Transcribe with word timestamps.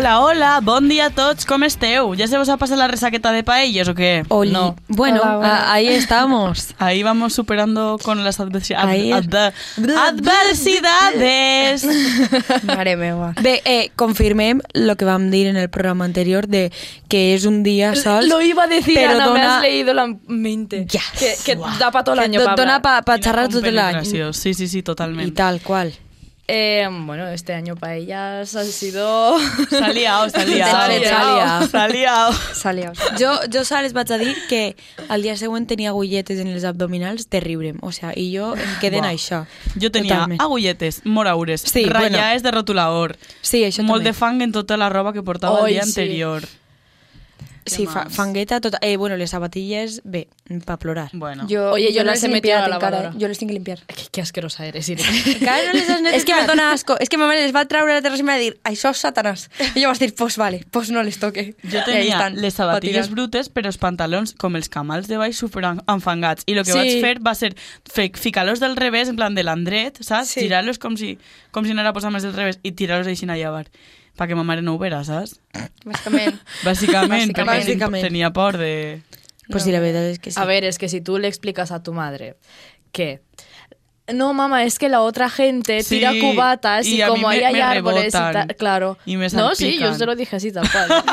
Hola, 0.00 0.20
hola, 0.22 0.60
bon 0.62 0.88
dia 0.88 1.06
a 1.06 1.10
tots, 1.10 1.44
com 1.44 1.62
esteu? 1.62 2.14
¿Ya 2.14 2.26
se 2.26 2.38
vos 2.38 2.48
ha 2.48 2.56
pasado 2.56 2.78
la 2.80 2.88
resaqueta 2.88 3.32
de 3.32 3.44
paellas 3.44 3.86
o 3.86 3.94
qué? 3.94 4.24
Oli. 4.30 4.50
No. 4.50 4.74
Bueno, 4.88 5.20
Hola, 5.20 5.36
hola. 5.38 5.72
ahí 5.74 5.88
estamos. 5.88 6.74
Ahí 6.78 7.02
vamos 7.02 7.34
superando 7.34 7.98
con 8.02 8.24
las 8.24 8.40
adversi- 8.40 8.74
ad- 8.74 8.88
Ahí 8.88 9.12
ad- 9.12 9.52
adversidades. 9.76 11.84
Mare 12.64 12.96
meva. 12.96 13.34
Bé, 13.42 13.60
eh, 13.66 13.90
confirmem 13.94 14.62
lo 14.72 14.96
que 14.96 15.04
vam 15.04 15.30
dir 15.30 15.48
en 15.48 15.58
el 15.58 15.68
programa 15.68 16.06
anterior 16.06 16.48
de 16.48 16.72
que 17.08 17.34
és 17.34 17.44
un 17.44 17.62
dia 17.62 17.94
sol. 17.94 18.26
Lo 18.26 18.40
iba 18.40 18.64
a 18.64 18.68
decir, 18.68 18.94
pero 18.94 19.10
Ana, 19.16 19.26
me 19.26 19.30
dona- 19.40 19.56
has 19.56 19.62
leído 19.62 19.92
la 19.92 20.06
mente. 20.28 20.86
Yes. 20.86 21.02
Que, 21.18 21.34
que 21.44 21.56
da 21.78 21.90
para 21.90 22.04
todo 22.04 22.14
el 22.14 22.20
que 22.20 22.24
año 22.24 22.40
do- 22.40 22.46
para 22.46 22.56
dona 22.56 22.80
pa, 22.80 23.02
pa 23.02 23.18
xerrar 23.18 23.48
tot 23.50 23.62
l'any. 23.62 23.96
Compenetració, 24.00 24.32
Sí, 24.32 24.54
sí, 24.54 24.66
sí, 24.66 24.78
I 24.78 24.82
totalmente. 24.82 25.32
tal 25.36 25.60
qual. 25.60 25.92
Eh, 26.52 26.88
bueno, 27.06 27.28
este 27.28 27.52
año 27.54 27.76
para 27.76 27.94
ellas 27.94 28.56
ha 28.56 28.64
sido... 28.64 29.38
S'ha 29.70 29.88
liado, 29.92 30.28
s'ha 30.30 30.44
liado. 30.44 30.72
S'ha 30.72 30.88
liado. 30.98 31.66
S'ha 31.68 31.88
liado. 31.88 32.32
Salió. 32.54 32.92
Jo, 33.20 33.38
jo 33.52 33.62
sols 33.64 33.82
les 33.86 33.92
vaig 33.94 34.10
a 34.10 34.18
dir 34.18 34.34
que 34.48 34.74
al 35.08 35.22
dia 35.22 35.36
següent 35.38 35.68
tenia 35.70 35.90
agulletes 35.94 36.40
en 36.42 36.48
els 36.50 36.64
abdominals 36.66 37.28
de 37.30 37.38
riure'm. 37.38 37.78
O 37.86 37.92
sea, 37.92 38.10
i 38.18 38.32
jo 38.34 38.56
em 38.58 38.72
queden 38.82 39.04
Buah. 39.06 39.12
això. 39.14 39.44
Jo 39.78 39.92
tenia 39.94 40.16
Totalment. 40.16 40.42
agulletes, 40.42 41.02
moraures, 41.04 41.62
Sí, 41.70 41.84
ratllades 41.86 42.42
de 42.42 42.50
rotulador, 42.50 43.16
Sí, 43.42 43.62
això 43.62 43.84
molt 43.86 44.00
també. 44.02 44.10
de 44.10 44.18
fang 44.18 44.42
en 44.42 44.50
tota 44.50 44.76
la 44.76 44.88
roba 44.90 45.12
que 45.12 45.22
portava 45.22 45.60
Oi, 45.62 45.70
el 45.70 45.74
dia 45.78 45.84
sí. 45.84 45.90
anterior. 45.90 46.42
Sí, 46.42 46.56
fa, 47.86 48.04
más? 48.04 48.14
fangueta, 48.14 48.60
tot... 48.60 48.74
Eh, 48.80 48.96
bueno, 48.96 49.16
les 49.16 49.30
sabatilles, 49.30 50.00
bé, 50.04 50.28
pa 50.64 50.78
plorar. 50.78 51.10
Bueno, 51.12 51.46
Yo, 51.48 51.70
Oye, 51.72 51.92
yo 51.92 52.00
no 52.00 52.06
las 52.10 52.16
les 52.16 52.24
he 52.24 52.28
metido 52.28 52.56
a 52.56 52.60
la 52.62 52.68
lavadora. 52.68 53.10
eh? 53.10 53.18
Jo 53.20 53.28
les 53.28 53.38
tinc 53.38 53.50
que 53.50 53.54
limpiar. 53.54 53.78
Qué, 53.86 54.02
qué 54.10 54.20
asquerosa 54.22 54.64
eres, 54.66 54.88
Irene. 54.88 55.08
Encara 55.26 55.66
no 55.66 55.72
les 55.74 55.88
has 55.90 56.00
És 56.14 56.24
que 56.24 56.34
me 56.34 56.46
dona 56.46 56.72
asco. 56.72 56.96
És 56.98 57.08
que 57.08 57.18
ma 57.18 57.26
mare 57.26 57.42
les 57.42 57.54
va 57.54 57.64
treure 57.66 57.92
a 57.92 57.94
la 57.96 58.02
terrassa 58.02 58.22
i 58.22 58.26
m'ha 58.26 58.36
de 58.36 58.42
dir 58.48 58.60
això 58.64 58.90
és 58.90 58.98
satanàs. 59.04 59.48
I 59.74 59.82
jo 59.82 59.88
vaig 59.88 59.98
dir, 60.00 60.14
pues 60.14 60.36
vale, 60.38 60.64
pues 60.70 60.90
no 60.90 61.02
les 61.02 61.18
toque. 61.18 61.54
Jo 61.62 61.84
tenia 61.84 62.30
les 62.30 62.54
sabatilles 62.54 63.10
brutes, 63.10 63.50
però 63.52 63.66
els 63.66 63.78
pantalons, 63.78 64.34
com 64.34 64.56
els 64.56 64.68
camals 64.68 65.06
de 65.08 65.18
baix, 65.20 65.36
super 65.36 65.64
en- 65.64 65.82
enfangats. 65.86 66.44
I 66.46 66.52
el 66.58 66.64
que 66.64 66.72
Sí. 66.72 66.78
vaig 66.78 67.00
fer 67.00 67.18
va 67.24 67.34
ser 67.34 67.54
ficar-los 68.14 68.60
del 68.60 68.76
revés, 68.76 69.08
en 69.08 69.16
plan 69.16 69.34
de 69.34 69.42
l'endret, 69.44 69.98
saps? 70.02 70.28
Sí. 70.28 70.40
Girar-los 70.40 70.78
com 70.78 70.96
si, 70.96 71.18
com 71.50 71.64
si 71.64 71.72
anara 71.72 71.90
a 71.90 71.92
posar 71.92 72.10
més 72.10 72.22
del 72.22 72.32
revés 72.34 72.58
i 72.62 72.72
tirar-los 72.72 73.06
així 73.06 73.28
a 73.28 73.36
llevar. 73.36 73.66
Perquè 74.18 74.34
ma 74.36 74.42
mare 74.44 74.62
no 74.62 74.74
ho 74.74 74.78
vera, 74.78 75.02
saps? 75.04 75.38
Bàsicament. 75.84 76.40
Bàsicament, 76.66 77.32
perquè 77.32 77.46
Bàsicament. 77.46 78.02
tenia 78.04 78.30
por 78.32 78.58
de... 78.58 79.02
Pues 79.50 79.64
sí, 79.64 79.72
la 79.72 79.80
verdad 79.80 80.04
es 80.06 80.18
que 80.18 80.30
sí. 80.30 80.38
A 80.40 80.44
ver, 80.44 80.64
es 80.64 80.78
que 80.78 80.88
si 80.88 81.00
tú 81.00 81.18
le 81.18 81.26
explicas 81.28 81.72
a 81.72 81.82
tu 81.82 81.92
madre 81.92 82.36
que... 82.92 83.20
No, 84.12 84.32
mamá, 84.34 84.64
es 84.64 84.80
que 84.80 84.88
la 84.88 85.02
otra 85.02 85.30
gente 85.30 85.84
Sí, 85.84 85.98
tira 86.00 86.10
cubatas 86.20 86.84
y, 86.84 86.96
y 86.96 87.00
a 87.02 87.06
mí 87.06 87.12
como 87.14 87.28
me- 87.28 87.34
ahí 87.36 87.44
hay 87.44 87.52
me 87.54 87.62
árboles 87.62 88.06
y 88.12 88.16
rebotan. 88.16 88.32
tal. 88.48 88.56
Claro. 88.56 88.98
Y 89.06 89.16
me 89.16 89.28
no, 89.28 89.54
sí, 89.54 89.78
yo 89.78 89.94
se 89.94 90.04
lo 90.04 90.16
dije 90.16 90.34
así 90.34 90.50
tal 90.50 90.68
cual. 90.68 91.04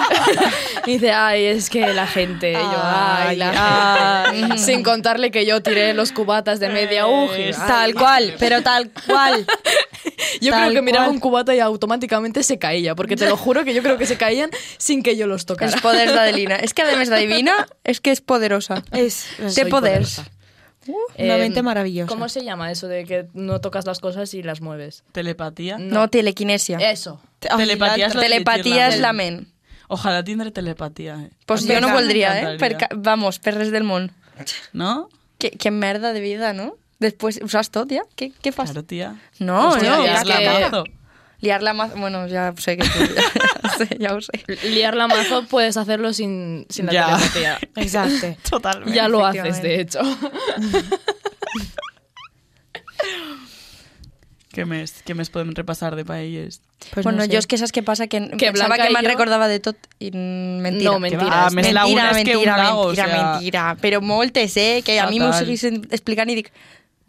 y 0.88 0.92
dice, 0.94 1.12
ay, 1.12 1.44
es 1.45 1.70
que 1.70 1.94
la 1.94 2.08
gente. 2.08 2.52
Y 2.53 2.56
yo, 2.56 2.81
ay, 2.84 3.28
Ay, 3.30 3.36
la 3.38 4.31
gente. 4.34 4.58
Sin 4.58 4.81
contarle 4.81 5.30
que 5.30 5.45
yo 5.45 5.62
tiré 5.62 5.94
los 5.94 6.12
cubatas 6.12 6.59
de 6.59 6.70
media 6.70 7.06
uji. 7.06 7.52
Tal 7.68 7.94
cual, 7.94 8.34
pero 8.40 8.64
tal 8.64 8.90
cual. 9.06 9.45
Yo 10.42 10.52
Tal 10.52 10.70
creo 10.72 10.73
que 10.73 10.81
miraba 10.81 11.06
cual. 11.06 11.16
un 11.16 11.20
cubata 11.22 11.56
y 11.56 11.59
automáticamente 11.59 12.44
se 12.44 12.58
caía, 12.59 12.95
porque 12.95 13.16
te 13.16 13.28
lo 13.28 13.38
juro 13.45 13.64
que 13.66 13.73
yo 13.73 13.81
creo 13.81 13.97
que 13.97 14.06
se 14.06 14.17
caían 14.17 14.50
sin 14.78 15.03
que 15.03 15.16
yo 15.17 15.28
los 15.28 15.45
tocara. 15.45 15.72
Els 15.72 15.81
poders 15.81 16.14
d'Adelina. 16.14 16.56
És 16.58 16.73
que, 16.73 16.84
a 16.84 16.95
més 16.97 17.09
d'adivina, 17.09 17.67
és 17.84 18.00
que 18.02 18.11
és 18.11 18.22
poderosa. 18.22 18.84
Es, 18.92 19.25
Soy 19.47 19.69
poders. 19.69 20.16
poderosa. 20.19 20.25
una 20.88 21.36
Eh, 21.36 21.39
mente 21.39 21.61
maravillosa. 21.61 22.08
¿Cómo 22.08 22.30
se 22.30 22.44
llama 22.45 22.72
eso 22.72 22.88
de 22.88 23.03
que 23.03 23.28
no 23.34 23.59
tocas 23.59 23.85
las 23.85 24.00
cosas 24.00 24.34
y 24.34 24.41
las 24.41 24.62
mueves? 24.62 25.03
Telepatía. 25.12 25.78
No, 25.78 26.07
telequinesia. 26.09 26.78
Eso. 26.79 27.19
Ai, 27.50 27.57
Telepatía 27.68 28.07
és 28.07 28.16
la 28.16 28.22
de 28.22 28.28
Telepatia 28.29 28.63
llegir 28.88 28.94
és 28.96 29.00
la 29.02 29.12
ment. 29.13 29.47
Ojalà 29.90 30.23
tindre 30.23 30.52
telepatia. 30.52 31.16
Eh? 31.23 31.29
Pues 31.46 31.66
jo 31.68 31.79
no 31.81 31.91
voldria, 31.91 32.31
eh? 32.40 32.57
Per, 32.57 32.78
vamos, 32.96 33.40
per 33.40 33.56
res 33.56 33.72
del 33.72 33.84
món. 33.84 34.12
No? 34.73 35.09
Que, 35.40 35.52
que 35.52 35.72
merda 35.72 36.13
de 36.13 36.19
vida, 36.22 36.53
no? 36.53 36.78
Després 37.00 37.40
ho 37.44 37.47
saps 37.52 37.69
tot, 37.69 37.91
ja? 37.94 38.02
Què, 38.18 38.31
què 38.41 38.52
fas? 38.53 38.72
Claro, 38.72 38.84
tía. 38.90 39.12
No, 39.40 39.72
Hòstia, 39.74 39.90
no, 39.90 40.06
ja 40.06 40.13
ja, 40.13 40.22
és 40.22 40.28
que... 40.28 40.38
que- 40.38 40.69
mazo. 40.69 40.84
Liar 41.41 41.62
la 41.62 41.74
mazo... 41.78 41.96
Bueno, 42.02 42.24
ja 42.28 42.47
ho 42.50 42.58
sé 42.59 42.78
que 42.78 42.84
tu... 42.90 43.06
Ja, 43.13 43.28
ho 43.62 43.75
sé, 43.78 43.88
ja 44.02 44.13
ho 44.16 44.22
sé. 44.25 44.40
Liar 44.72 44.96
la 44.97 45.06
mazo 45.08 45.44
puedes 45.46 45.78
hacerlo 45.78 46.12
sin, 46.13 46.66
sin 46.69 46.88
la 46.88 46.94
Ya. 46.94 47.06
telepatía. 47.18 47.59
Exacte. 47.75 48.38
Totalment. 48.50 48.96
Ya 48.96 49.08
lo 49.08 49.24
haces, 49.24 49.59
Efectivamente. 49.59 49.68
de 49.68 49.81
hecho. 49.81 50.02
Què 54.58 54.64
més? 54.66 54.96
Què 55.06 55.14
més 55.14 55.29
podem 55.29 55.52
repassar 55.53 55.91
de 55.96 56.02
paelles? 56.08 56.62
Pues 56.94 57.03
bueno, 57.06 57.19
no 57.19 57.25
sé. 57.28 57.29
jo 57.35 57.38
és 57.44 57.46
que 57.50 57.58
saps 57.62 57.74
què 57.75 57.84
passa? 57.85 58.08
Que, 58.09 58.24
Que 58.40 58.50
pensava 58.50 58.72
Blanca 58.74 58.88
que 58.88 58.90
i 58.90 58.96
me'n 58.96 59.06
jo- 59.06 59.12
recordava 59.12 59.47
de 59.52 59.59
tot 59.62 59.78
i 60.02 60.09
mm, 60.09 60.62
mentira. 60.66 60.90
No, 60.90 61.00
mentira. 61.03 61.28
va, 61.28 61.44
és 61.52 61.53
més 61.58 61.68
mentira, 61.68 61.84
lagunes 61.84 62.24
que 62.25 62.38
un 62.38 62.41
mentira, 62.41 62.58
lago, 62.64 62.85
mentira, 62.88 63.06
o 63.06 63.12
sea. 63.12 63.22
mentira. 63.34 63.66
Però 63.84 64.02
moltes, 64.02 64.58
eh? 64.58 64.81
Que 64.85 64.97
a 65.00 65.06
mi 65.12 65.19
m'ho 65.22 65.29
Fatal. 65.29 65.46
seguissin 65.46 65.84
explicant 65.91 66.34
i 66.34 66.40
dic... 66.41 66.50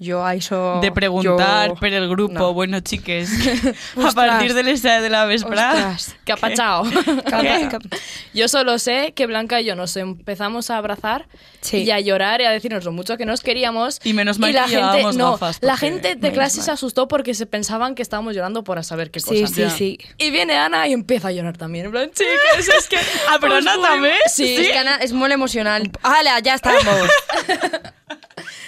Jo, 0.01 0.23
això... 0.25 0.79
de 0.81 0.93
preguntar 0.93 1.75
per 1.81 1.93
el 1.93 2.09
grupo, 2.09 2.33
No. 2.33 2.53
bueno, 2.55 2.79
chiques, 2.79 3.31
a 3.97 4.13
partir 4.13 4.55
de 4.55 4.63
les 4.63 4.81
7 4.81 5.03
de 5.03 5.11
la 5.11 5.25
vesprada. 5.25 5.91
Ostras. 5.97 6.15
¿Qué 6.25 6.31
ha 6.33 6.37
pasado? 6.37 6.85
¿Qué? 6.89 7.69
Yo 8.35 8.47
solo 8.47 8.79
sé 8.79 9.13
que 9.17 9.27
Blanca 9.27 9.61
y 9.61 9.65
yo 9.65 9.75
nos 9.75 9.97
empezamos 9.97 10.71
a 10.71 10.77
abrazar 10.77 11.27
Sí. 11.61 11.79
y 11.79 11.91
a 11.91 11.99
llorar 11.99 12.41
y 12.41 12.45
a 12.45 12.51
decirnos 12.53 12.85
lo 12.85 12.93
mucho 12.93 13.17
que 13.17 13.27
nos 13.27 13.41
queríamos. 13.41 13.99
Y 14.05 14.13
menos 14.13 14.39
mal 14.39 14.53
la 14.53 14.67
que 14.67 14.77
gente, 14.79 15.17
no, 15.19 15.33
gafas, 15.33 15.59
la 15.63 15.77
gente 15.77 16.15
de 16.15 16.31
clase 16.31 16.59
mal. 16.59 16.65
se 16.67 16.71
asustó 16.71 17.09
porque 17.09 17.35
se 17.35 17.47
pensaban 17.47 17.97
que 17.97 18.03
estábamos 18.03 18.37
llorando 18.37 18.63
por 18.63 18.79
a 18.79 18.85
saber 18.85 19.11
qué 19.11 19.19
Sí, 19.19 19.43
cosa. 19.43 19.47
sí, 19.53 19.61
Ya. 19.63 19.71
sí. 19.71 19.99
Y 20.19 20.31
viene 20.31 20.57
Ana 20.57 20.87
y 20.87 20.93
empieza 20.93 21.29
a 21.29 21.33
llorar 21.33 21.57
también. 21.57 21.87
En 21.87 21.91
plan, 21.91 22.11
chicas, 22.13 22.69
es 22.79 22.87
que. 22.89 22.97
Ah, 23.29 23.39
però 23.41 23.55
os 23.59 23.67
Ana 23.67 23.77
voy- 23.77 23.85
també? 23.89 24.13
Sí, 24.33 24.55
És 24.57 24.69
que 24.71 24.79
Anna 24.79 24.97
és 25.03 25.13
molt 25.13 25.33
emocional. 25.33 25.91
Hala, 26.05 26.39
ja 26.45 26.55
estamos. 26.55 26.85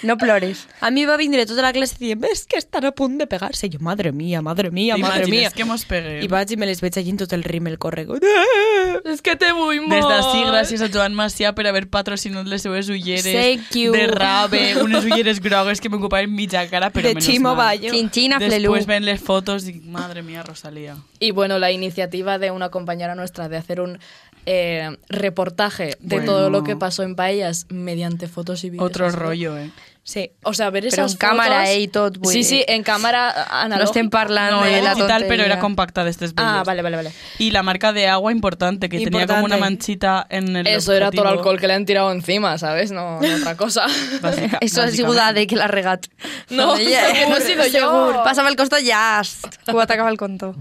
No 0.03 0.17
plores. 0.17 0.67
A 0.81 0.91
mi 0.91 1.05
va 1.05 1.17
vindre 1.17 1.45
tota 1.45 1.61
la 1.61 1.73
classe 1.73 1.97
dient 1.99 2.21
ves 2.21 2.45
que 2.45 2.57
estan 2.57 2.85
a 2.85 2.91
punt 2.91 3.19
de 3.19 3.27
pegar-se. 3.27 3.69
Jo, 3.71 3.79
madre 3.79 4.11
mía, 4.11 4.41
madre 4.41 4.71
mía, 4.71 4.97
madre 4.97 5.25
mía. 5.27 5.49
T'imagines 5.49 5.53
que 5.53 5.65
mos 5.65 5.85
peguem? 5.85 6.21
I 6.23 6.27
vaig 6.27 6.51
i 6.51 6.57
me 6.57 6.65
les 6.65 6.81
veig 6.81 6.97
allí 6.97 7.11
en 7.13 7.17
tot 7.17 7.33
el 7.33 7.43
rímel 7.43 7.77
corrego. 7.77 8.17
Es 9.05 9.21
que 9.21 9.35
te 9.35 9.53
muy 9.53 9.79
Des 9.79 10.05
d'ací, 10.05 10.41
gràcies 10.43 10.81
a 10.81 10.89
Joan 10.91 11.13
Macià 11.15 11.53
per 11.55 11.65
haver 11.67 11.87
patrocinat 11.89 12.47
les 12.47 12.61
seues 12.61 12.89
ulleres 12.89 13.33
Thank 13.33 13.75
you. 13.77 13.91
de 13.93 14.07
rave, 14.07 14.81
unes 14.81 15.05
ulleres 15.05 15.39
grogues 15.39 15.81
que 15.81 15.89
m'ocupaven 15.89 16.33
mitja 16.33 16.65
cara, 16.69 16.89
però 16.91 17.07
De 17.07 17.15
menos 17.15 17.25
Chimo 17.25 17.55
mal. 17.55 17.77
Bayo. 17.77 17.91
Chinchina. 17.91 18.39
Después 18.39 18.85
ven 18.85 19.05
les 19.05 19.21
fotos 19.21 19.67
y 19.67 19.79
madre 19.81 20.23
mía, 20.23 20.43
Rosalía. 20.43 20.97
Y 21.19 21.31
bueno, 21.31 21.59
la 21.59 21.71
iniciativa 21.71 22.37
de 22.37 22.51
una 22.51 22.69
compañera 22.69 23.15
nuestra 23.15 23.49
de 23.49 23.57
hacer 23.57 23.81
un 23.81 23.99
eh, 24.45 24.97
reportaje 25.09 25.97
de 25.99 26.15
Bueno. 26.17 26.25
todo 26.25 26.49
lo 26.49 26.63
que 26.63 26.75
pasó 26.75 27.03
en 27.03 27.15
Paellas 27.15 27.65
mediante 27.69 28.27
fotos 28.27 28.63
y 28.63 28.69
vídeos. 28.69 28.85
Otro 28.87 29.05
así. 29.07 29.15
rollo, 29.15 29.57
eh. 29.57 29.71
Sí, 30.03 30.31
o 30.43 30.55
sea, 30.55 30.71
ver 30.71 30.83
esas 30.87 31.11
en 31.13 31.19
càmera, 31.19 31.59
fotos- 31.61 31.69
eh, 31.69 31.79
i 31.81 31.87
tot, 31.87 32.17
vull 32.17 32.33
Sí, 32.33 32.43
sí, 32.43 32.65
en 32.67 32.81
cámara 32.81 33.33
No 33.37 33.55
analógica. 33.55 33.83
estem 33.83 34.09
parlant 34.09 34.51
No, 34.51 34.63
de 34.63 34.73
era 34.73 34.81
la 34.83 34.93
digital, 34.95 35.25
pero 35.27 35.43
era 35.43 35.59
compacta 35.59 36.03
de 36.03 36.09
estes 36.09 36.33
Ah, 36.37 36.53
bellos. 36.53 36.65
vale, 36.65 36.81
vale, 36.81 36.95
vale. 36.97 37.11
Y 37.37 37.51
la 37.51 37.61
marca 37.61 37.93
de 37.93 38.07
agua 38.07 38.31
importante, 38.31 38.89
que 38.89 38.97
tenía 38.97 39.27
como 39.27 39.45
una 39.45 39.55
Importante. 39.57 39.59
manchita 39.59 40.25
en 40.31 40.55
el 40.55 40.65
Eso 40.65 40.91
era 40.93 41.11
todo 41.11 41.21
el 41.21 41.27
objetivo. 41.27 41.39
alcohol 41.39 41.59
que 41.59 41.67
le 41.67 41.73
han 41.75 41.85
tirado 41.85 42.11
encima, 42.11 42.57
¿sabes? 42.57 42.91
No, 42.91 43.21
no 43.21 43.35
otra 43.35 43.55
cosa. 43.55 43.85
Bàsica- 44.23 44.57
Eso 44.59 44.81
ha 44.81 44.87
sigut 44.87 45.15
bàsicament. 45.15 45.29
Ade 45.37 45.45
que 45.47 45.55
l'ha 45.55 45.67
regat. 45.67 46.07
No, 46.49 46.75
segur, 46.77 47.37
he 47.37 47.41
sido 47.41 47.67
yo. 47.67 48.23
Passava 48.23 48.49
el 48.49 48.55
costat 48.55 48.81
ja. 48.83 49.21
Ho 49.71 49.85
t'acaba 49.85 50.09
el 50.09 50.17
conto. 50.17 50.55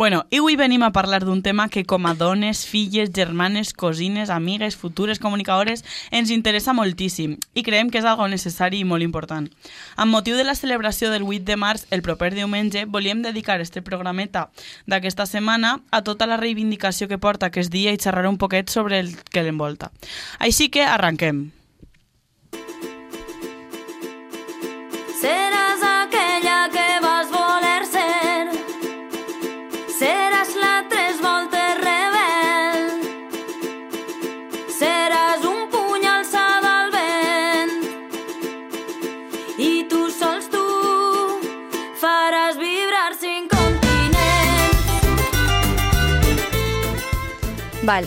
Bueno, 0.00 0.24
i 0.30 0.38
avui 0.38 0.54
venim 0.56 0.80
a 0.80 0.94
parlar 0.96 1.26
d'un 1.26 1.42
tema 1.44 1.66
que 1.68 1.82
com 1.84 2.06
a 2.08 2.14
dones, 2.16 2.62
filles, 2.64 3.10
germanes, 3.12 3.74
cosines, 3.74 4.30
amigues, 4.32 4.78
futures 4.80 5.20
comunicadores 5.20 5.84
ens 6.10 6.32
interessa 6.32 6.72
moltíssim 6.72 7.34
i 7.52 7.60
creiem 7.66 7.90
que 7.92 8.00
és 8.00 8.08
algo 8.08 8.24
necessari 8.32 8.80
i 8.80 8.88
molt 8.88 9.04
important. 9.04 9.50
Amb 10.00 10.16
motiu 10.16 10.40
de 10.40 10.48
la 10.48 10.56
celebració 10.56 11.12
del 11.12 11.28
8 11.28 11.44
de 11.44 11.60
març, 11.60 11.84
el 11.92 12.00
proper 12.00 12.32
diumenge, 12.32 12.86
volíem 12.88 13.20
dedicar 13.20 13.60
este 13.60 13.84
programeta 13.84 14.48
d'aquesta 14.88 15.28
setmana 15.28 15.76
a 15.92 16.00
tota 16.00 16.24
la 16.24 16.40
reivindicació 16.40 17.04
que 17.04 17.20
porta 17.20 17.52
aquest 17.52 17.68
dia 17.68 17.92
i 17.92 18.00
xerrar 18.00 18.24
un 18.32 18.40
poquet 18.40 18.72
sobre 18.72 19.04
el 19.04 19.18
que 19.28 19.44
l'envolta. 19.44 19.92
Així 20.40 20.72
que 20.72 20.80
arranquem. 20.80 21.50
Val. 47.90 48.06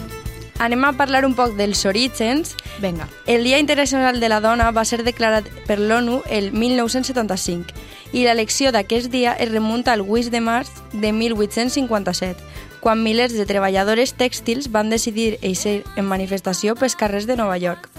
Anem 0.63 0.85
a 0.87 0.93
parlar 0.95 1.25
un 1.27 1.33
poc 1.35 1.57
dels 1.59 1.81
orígens. 1.89 2.53
Vinga. 2.79 3.09
El 3.27 3.43
Dia 3.43 3.59
Internacional 3.59 4.21
de 4.21 4.29
la 4.31 4.39
Dona 4.39 4.69
va 4.71 4.85
ser 4.87 5.01
declarat 5.03 5.49
per 5.67 5.75
l'ONU 5.79 6.21
el 6.31 6.53
1975 6.55 7.73
i 8.13 8.23
l'elecció 8.23 8.71
d'aquest 8.71 9.11
dia 9.11 9.33
es 9.33 9.51
remunta 9.51 9.91
al 9.91 10.05
8 10.05 10.31
de 10.31 10.39
març 10.39 10.69
de 10.93 11.11
1857, 11.11 12.39
quan 12.79 13.03
milers 13.03 13.35
de 13.35 13.47
treballadores 13.49 14.15
tèxtils 14.15 14.69
van 14.71 14.93
decidir 14.93 15.35
eixir 15.41 15.81
en 15.97 16.07
manifestació 16.07 16.77
pels 16.79 16.95
carrers 16.95 17.27
de 17.27 17.35
Nova 17.35 17.57
York 17.57 17.89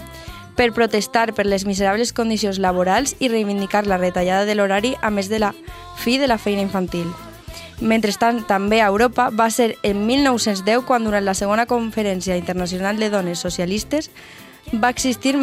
per 0.55 0.71
protestar 0.71 1.33
per 1.35 1.45
les 1.45 1.67
miserables 1.67 2.15
condicions 2.15 2.57
laborals 2.63 3.13
i 3.19 3.29
reivindicar 3.29 3.85
la 3.85 3.99
retallada 4.01 4.49
de 4.49 4.55
l'horari 4.55 4.95
a 5.03 5.11
més 5.11 5.29
de 5.29 5.43
la 5.43 5.53
fi 6.01 6.17
de 6.17 6.31
la 6.31 6.39
feina 6.39 6.63
infantil. 6.63 7.11
Mentrestant, 7.81 8.45
també 8.47 8.81
a 8.81 8.87
Europa 8.87 9.29
va 9.29 9.49
ser 9.51 9.77
en 9.83 10.05
1910 10.07 10.85
quan 10.87 11.03
durant 11.03 11.25
la 11.25 11.33
segona 11.33 11.65
conferència 11.65 12.37
internacional 12.37 12.99
de 12.99 13.09
dones 13.09 13.39
socialistes 13.39 14.09
va 14.73 14.89
existir, 14.89 15.35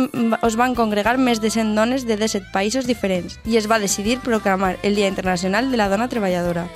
es 0.43 0.57
van 0.57 0.75
congregar 0.75 1.19
més 1.19 1.41
de 1.41 1.51
100 1.51 1.77
dones 1.77 2.07
de 2.09 2.17
17 2.17 2.49
països 2.53 2.89
diferents 2.89 3.39
i 3.45 3.57
es 3.61 3.69
va 3.71 3.79
decidir 3.79 4.19
proclamar 4.19 4.79
el 4.83 4.97
Dia 4.97 5.09
Internacional 5.09 5.71
de 5.71 5.77
la 5.77 5.89
Dona 5.89 6.09
Treballadora. 6.09 6.67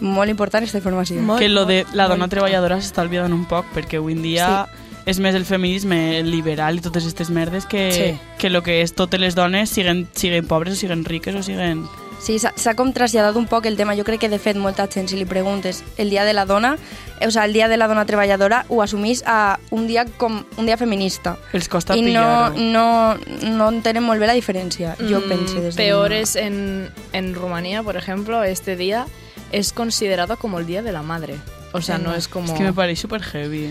Molt 0.00 0.30
important 0.30 0.62
aquesta 0.62 0.78
informació. 0.78 1.20
Molt, 1.22 1.40
que 1.40 1.48
lo 1.48 1.66
de 1.66 1.84
la 1.94 2.08
dona 2.10 2.26
treballadora 2.28 2.80
s'està 2.82 3.04
olvidant 3.04 3.32
un 3.32 3.44
poc, 3.46 3.68
perquè 3.74 4.00
avui 4.00 4.16
en 4.16 4.22
dia 4.24 4.66
és 5.06 5.20
més 5.20 5.36
el 5.36 5.44
feminisme 5.44 6.22
liberal 6.24 6.78
i 6.78 6.82
totes 6.82 7.04
aquestes 7.04 7.30
merdes 7.30 7.66
que, 7.66 7.92
Sí. 7.92 8.18
que 8.38 8.50
lo 8.50 8.62
que 8.62 8.80
és 8.82 8.94
totes 8.94 9.20
les 9.20 9.34
dones, 9.34 9.70
siguen, 9.70 10.08
siguen 10.14 10.46
pobres 10.46 10.74
o 10.74 10.76
siguen 10.76 11.04
riques 11.04 11.34
o 11.34 11.42
siguen... 11.42 11.84
Sí, 12.24 12.38
s'ha 12.40 12.72
com 12.72 12.88
traslladat 12.96 13.36
un 13.36 13.44
poc 13.44 13.66
el 13.68 13.76
tema. 13.76 13.92
Jo 13.98 14.04
crec 14.06 14.22
que, 14.22 14.30
de 14.32 14.38
fet, 14.40 14.56
molta 14.56 14.86
gent, 14.88 15.10
si 15.12 15.18
li 15.20 15.26
preguntes 15.28 15.82
el 16.00 16.08
dia 16.08 16.24
de 16.24 16.32
la 16.32 16.46
dona, 16.48 16.78
eh, 17.20 17.26
o 17.26 17.30
sigui, 17.30 17.44
el 17.44 17.52
dia 17.52 17.68
de 17.68 17.76
la 17.76 17.86
dona 17.90 18.06
treballadora, 18.08 18.62
ho 18.70 18.80
assumís 18.80 19.22
a 19.26 19.58
un 19.70 19.86
dia 19.86 20.06
com 20.16 20.38
un 20.56 20.64
dia 20.64 20.78
feminista. 20.80 21.36
Els 21.52 21.68
costa 21.68 21.96
I 21.96 22.00
no, 22.14 22.48
no, 22.56 23.18
no 23.44 23.68
entenen 23.68 24.02
molt 24.06 24.24
bé 24.24 24.30
la 24.30 24.36
diferència, 24.38 24.96
jo 25.04 25.20
Mm, 25.20 25.28
penso. 25.28 25.60
Des 25.60 25.76
Peor 25.76 26.12
es 26.12 26.34
en, 26.36 26.88
en 27.12 27.34
Rumanía, 27.34 27.82
por 27.82 27.96
ejemplo, 27.96 28.42
este 28.42 28.76
día 28.76 29.04
es 29.52 29.74
considerado 29.74 30.38
como 30.38 30.58
el 30.58 30.66
Día 30.66 30.82
de 30.82 30.92
la 30.92 31.02
Madre. 31.02 31.36
O 31.72 31.82
sea, 31.82 31.98
no 31.98 32.14
es 32.14 32.28
como... 32.28 32.52
És 32.52 32.58
que 32.58 32.64
me 32.64 32.72
pareix 32.72 33.00
super 33.00 33.20
heavy. 33.22 33.68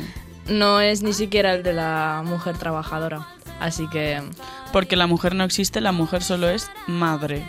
No 0.47 0.79
es 0.79 1.01
ni 1.01 1.13
siquiera 1.13 1.53
el 1.53 1.63
de 1.63 1.73
la 1.73 2.21
mujer 2.23 2.57
trabajadora. 2.57 3.27
Así 3.59 3.87
que... 3.89 4.21
Porque 4.71 4.95
la 4.95 5.07
mujer 5.07 5.33
no 5.35 5.43
existe, 5.43 5.81
la 5.81 5.91
mujer 5.91 6.21
solo 6.21 6.49
es 6.49 6.69
madre. 6.85 7.45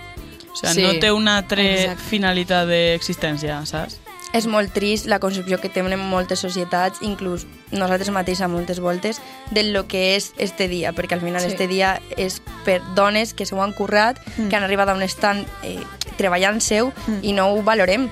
O 0.54 0.56
sea, 0.56 0.72
Sí, 0.72 0.82
no 0.82 0.94
té 1.00 1.10
una 1.12 1.36
altra 1.38 1.62
exacte. 1.62 2.02
finalitat 2.08 2.66
d'existència, 2.70 3.60
saps? 3.66 3.98
És 4.34 4.48
molt 4.50 4.72
trist 4.74 5.06
la 5.06 5.20
concepció 5.22 5.60
que 5.62 5.68
tenen 5.68 5.98
moltes 6.10 6.40
societats, 6.42 6.98
inclús 7.06 7.44
nosaltres 7.70 8.10
mateixes 8.10 8.48
moltes 8.50 8.80
voltes, 8.80 9.20
de 9.52 9.62
lo 9.70 9.86
que 9.86 10.16
és 10.16 10.32
este 10.38 10.66
dia, 10.66 10.92
perquè 10.92 11.12
al 11.14 11.20
final 11.20 11.40
Sí. 11.42 11.48
este 11.48 11.68
dia 11.68 12.00
és 12.16 12.40
per 12.64 12.80
dones 12.96 13.32
que 13.34 13.46
s'ho 13.46 13.62
han 13.62 13.72
currat, 13.72 14.18
Mm. 14.36 14.48
que 14.48 14.56
han 14.56 14.64
arribat 14.64 14.88
a 14.88 14.94
on 14.94 15.02
estan 15.02 15.46
eh, 15.62 15.78
treballant 16.16 16.60
seu 16.60 16.92
Mm. 17.06 17.18
i 17.22 17.32
no 17.32 17.46
ho 17.52 17.62
valorem. 17.62 18.10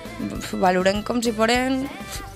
Valorem 0.52 1.02
com 1.02 1.22
si 1.22 1.32
foren... 1.32 1.88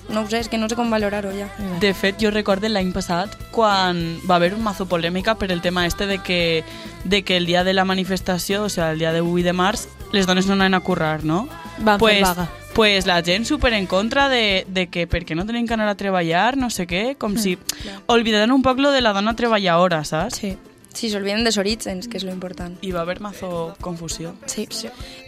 No 0.09 0.21
ho 0.21 0.29
sé, 0.29 0.39
és 0.39 0.47
que 0.47 0.57
no 0.57 0.69
sé 0.69 0.75
com 0.79 0.89
valorar-ho 0.89 1.33
ja. 1.35 1.49
De 1.81 1.93
fet, 1.93 2.15
jo 2.17 2.29
recorde 2.31 2.69
l'any 2.69 2.93
passat 2.95 3.33
quan 3.51 4.21
va 4.23 4.37
haver 4.37 4.53
un 4.53 4.63
mazo 4.63 4.85
polèmica 4.87 5.35
per 5.35 5.51
el 5.51 5.59
tema 5.59 5.85
este 5.85 6.07
de 6.07 6.19
que, 6.19 6.63
de 7.03 7.23
que 7.23 7.35
el 7.35 7.45
dia 7.45 7.65
de 7.65 7.73
la 7.73 7.83
manifestació, 7.83 8.63
o 8.63 8.69
sea, 8.69 8.91
el 8.93 8.99
dia 8.99 9.11
de 9.11 9.19
8 9.19 9.43
de 9.43 9.51
març, 9.51 9.89
les 10.11 10.27
dones 10.27 10.47
no 10.47 10.53
anaven 10.53 10.77
a 10.77 10.81
currar, 10.81 11.23
no? 11.23 11.47
Van 11.77 11.97
fer 11.97 11.99
pues, 11.99 12.21
vaga. 12.21 12.47
Pues 12.77 13.07
la 13.07 13.21
gent 13.23 13.45
super 13.45 13.73
en 13.73 13.87
contra 13.87 14.29
de, 14.29 14.65
de 14.69 14.85
que 14.87 15.07
per 15.09 15.23
què 15.25 15.35
no 15.35 15.47
tenen 15.47 15.65
que 15.65 15.73
anar 15.73 15.87
a 15.89 15.97
treballar, 15.97 16.57
no 16.57 16.69
sé 16.69 16.85
què, 16.85 17.15
com 17.17 17.35
si 17.41 17.57
oblidaran 18.05 18.53
un 18.53 18.61
poc 18.61 18.77
lo 18.77 18.91
de 18.93 19.01
la 19.01 19.13
dona 19.17 19.33
treballadora, 19.35 20.03
saps? 20.05 20.37
Sí. 20.37 20.57
Sí, 20.97 21.11
s'olviden 21.13 21.43
dels 21.45 21.59
orígens, 21.61 22.07
que 22.09 22.17
és 22.17 22.23
lo 22.25 22.31
important. 22.33 22.79
I 22.81 22.89
va 22.95 23.03
haver 23.03 23.19
mazo 23.21 23.75
confusió. 23.85 24.31
Sí. 24.49 24.65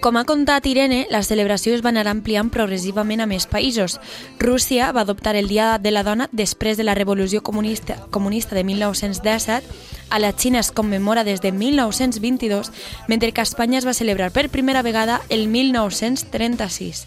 Com 0.02 0.18
ha 0.18 0.26
contat 0.26 0.66
Irene, 0.66 1.04
la 1.14 1.22
celebració 1.22 1.76
es 1.76 1.84
va 1.86 1.92
anar 1.94 2.08
ampliant 2.10 2.50
progressivament 2.50 3.22
a 3.22 3.28
més 3.30 3.46
països. 3.46 4.00
Rússia 4.42 4.90
va 4.96 5.06
adoptar 5.06 5.36
el 5.38 5.48
Dia 5.52 5.78
de 5.78 5.94
la 5.94 6.02
Dona 6.04 6.26
després 6.32 6.80
de 6.80 6.88
la 6.88 6.98
Revolució 6.98 7.44
Comunista, 7.46 8.00
comunista 8.10 8.58
de 8.58 8.64
1917, 8.66 9.78
a 10.10 10.18
la 10.18 10.34
Xina 10.34 10.60
es 10.60 10.72
commemora 10.72 11.24
des 11.24 11.42
de 11.42 11.52
1922, 11.52 12.72
mentre 13.08 13.32
que 13.32 13.42
a 13.42 13.46
Espanya 13.46 13.78
es 13.78 13.86
va 13.86 13.94
celebrar 13.94 14.32
per 14.32 14.50
primera 14.50 14.82
vegada 14.82 15.22
el 15.30 15.48
1936. 15.48 17.06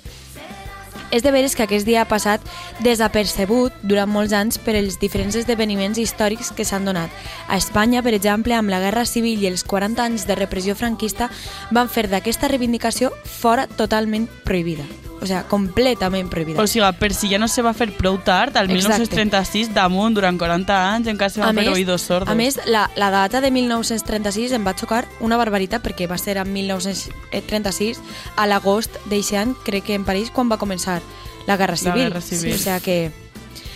És 1.13 1.23
de 1.23 1.31
veres 1.31 1.55
que 1.55 1.67
aquest 1.67 1.85
dia 1.85 2.01
ha 2.03 2.09
passat 2.09 2.41
desapercebut 2.81 3.77
durant 3.85 4.09
molts 4.09 4.33
anys 4.33 4.57
per 4.57 4.75
els 4.81 4.97
diferents 4.99 5.37
esdeveniments 5.37 6.01
històrics 6.01 6.51
que 6.57 6.65
s'han 6.65 6.89
donat. 6.89 7.13
A 7.53 7.61
Espanya, 7.61 8.01
per 8.03 8.17
exemple, 8.17 8.57
amb 8.57 8.73
la 8.73 8.81
Guerra 8.81 9.05
Civil 9.05 9.45
i 9.45 9.53
els 9.53 9.63
40 9.69 10.09
anys 10.09 10.27
de 10.27 10.41
repressió 10.41 10.75
franquista, 10.75 11.29
van 11.71 11.93
fer 11.93 12.09
d'aquesta 12.09 12.49
reivindicació 12.49 13.13
fora 13.29 13.69
totalment 13.69 14.31
prohibida. 14.49 14.89
O 15.23 15.27
sigui, 15.27 15.41
completament 15.49 16.29
prohibida. 16.29 16.61
O 16.61 16.67
sigui, 16.67 16.89
per 16.99 17.13
si 17.15 17.31
ja 17.31 17.39
no 17.39 17.47
se 17.49 17.63
va 17.63 17.73
fer 17.79 17.93
prou 17.95 18.19
tard, 18.19 18.57
al 18.59 18.67
Exacte. 18.71 19.07
1936, 19.07 19.73
damunt, 19.75 20.17
durant 20.19 20.39
40 20.39 20.79
anys, 20.97 21.11
encara 21.13 21.31
se 21.31 21.41
va 21.41 21.53
fer 21.55 21.69
oïdos 21.71 22.03
sordos. 22.03 22.33
a 22.33 22.35
més, 22.35 22.59
la, 22.67 22.89
la 22.99 23.13
data 23.15 23.41
de 23.41 23.53
1936 23.55 24.53
em 24.59 24.67
va 24.67 24.75
xocar 24.79 25.05
una 25.21 25.39
barbaritat 25.39 25.85
perquè 25.85 26.09
va 26.11 26.19
ser 26.19 26.37
en 26.43 26.53
1936, 26.53 28.03
a 28.37 28.47
l'agost 28.51 28.99
d'eixe 29.07 29.39
any, 29.39 29.55
crec 29.65 29.87
que 29.87 29.95
en 29.95 30.05
París, 30.05 30.35
quan 30.35 30.51
va 30.51 30.59
començar 30.59 31.01
la 31.47 31.57
Guerra 31.57 31.77
Civil. 31.77 32.09
Guerra 32.09 32.21
Civil. 32.21 32.59
Sí, 32.59 32.59
o 32.59 32.65
sigui 32.65 32.81
que... 32.83 33.13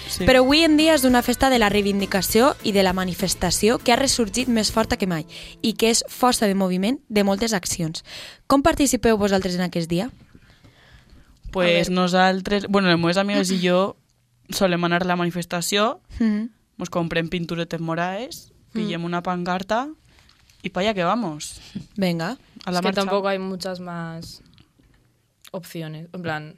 Sí. 0.06 0.22
Però 0.24 0.38
avui 0.44 0.62
en 0.62 0.76
dia 0.78 0.94
és 0.94 1.02
una 1.04 1.20
festa 1.26 1.48
de 1.50 1.58
la 1.58 1.68
reivindicació 1.68 2.52
i 2.62 2.70
de 2.72 2.84
la 2.86 2.92
manifestació 2.94 3.80
que 3.82 3.90
ha 3.92 3.98
ressorgit 3.98 4.46
més 4.48 4.70
forta 4.70 4.96
que 4.96 5.08
mai 5.10 5.26
i 5.66 5.74
que 5.74 5.90
és 5.90 6.04
força 6.06 6.46
de 6.46 6.54
moviment 6.54 7.00
de 7.08 7.24
moltes 7.26 7.52
accions. 7.58 8.04
Com 8.46 8.62
participeu 8.62 9.18
vosaltres 9.18 9.58
en 9.58 9.66
aquest 9.66 9.90
dia? 9.90 10.06
Pues 11.64 11.88
nosaltres, 11.90 12.66
bueno, 12.68 12.88
les 12.88 12.98
meves 12.98 13.16
amigues 13.16 13.50
i 13.50 13.58
jo 13.68 13.96
solem 14.50 14.84
anar 14.84 15.02
a 15.02 15.06
la 15.06 15.16
manifestació, 15.16 16.00
Mm 16.20 16.24
-hmm. 16.24 16.50
nos 16.76 16.90
comprem 16.90 17.28
pinturetes 17.28 17.80
moraes, 17.80 18.52
pillem 18.72 19.04
una 19.04 19.22
pancarta 19.22 19.88
i 20.62 20.68
pa 20.70 20.80
allá 20.80 20.92
que 20.94 21.04
vamos. 21.04 21.60
Venga. 21.96 22.36
A 22.64 22.70
la 22.70 22.78
es 22.78 22.80
que 22.82 22.88
marcha. 22.88 23.00
tampoco 23.00 23.28
hay 23.28 23.38
muchas 23.38 23.80
más 23.80 24.42
opciones. 25.52 26.08
En 26.12 26.22
plan, 26.22 26.54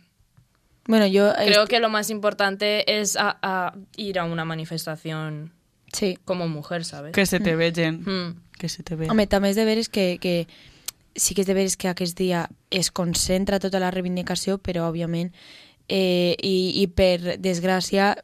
Bueno, 0.87 1.07
yo... 1.07 1.33
creo 1.35 1.67
que 1.67 1.81
lo 1.81 1.91
más 1.91 2.09
importante 2.11 2.99
es 3.01 3.17
a- 3.17 3.39
a 3.43 3.75
ir 3.97 4.19
a 4.19 4.25
una 4.25 4.45
manifestación 4.47 5.53
Sí. 5.93 6.19
como 6.25 6.49
mujer, 6.49 6.85
¿sabes? 6.85 7.13
Que 7.13 7.27
se 7.27 7.41
te 7.41 7.55
vegen. 7.57 8.03
Mm. 8.07 8.41
Que 8.59 8.69
se 8.69 8.83
te 8.83 8.97
ve. 8.97 9.09
Home, 9.11 9.27
també 9.27 9.51
és 9.51 9.57
de 9.57 9.65
veres 9.65 9.89
que, 9.89 10.19
que 10.21 10.47
sí 11.19 11.35
que 11.35 11.43
és 11.43 11.49
de 11.49 11.57
veres 11.57 11.77
que 11.77 11.91
aquest 11.91 12.17
dia 12.19 12.47
es 12.71 12.91
concentra 12.91 13.61
tota 13.61 13.81
la 13.83 13.91
reivindicació, 13.91 14.59
però 14.59 14.89
òbviament 14.89 15.33
eh, 15.89 16.37
i, 16.39 16.83
i 16.83 16.87
per 16.89 17.39
desgràcia 17.43 18.15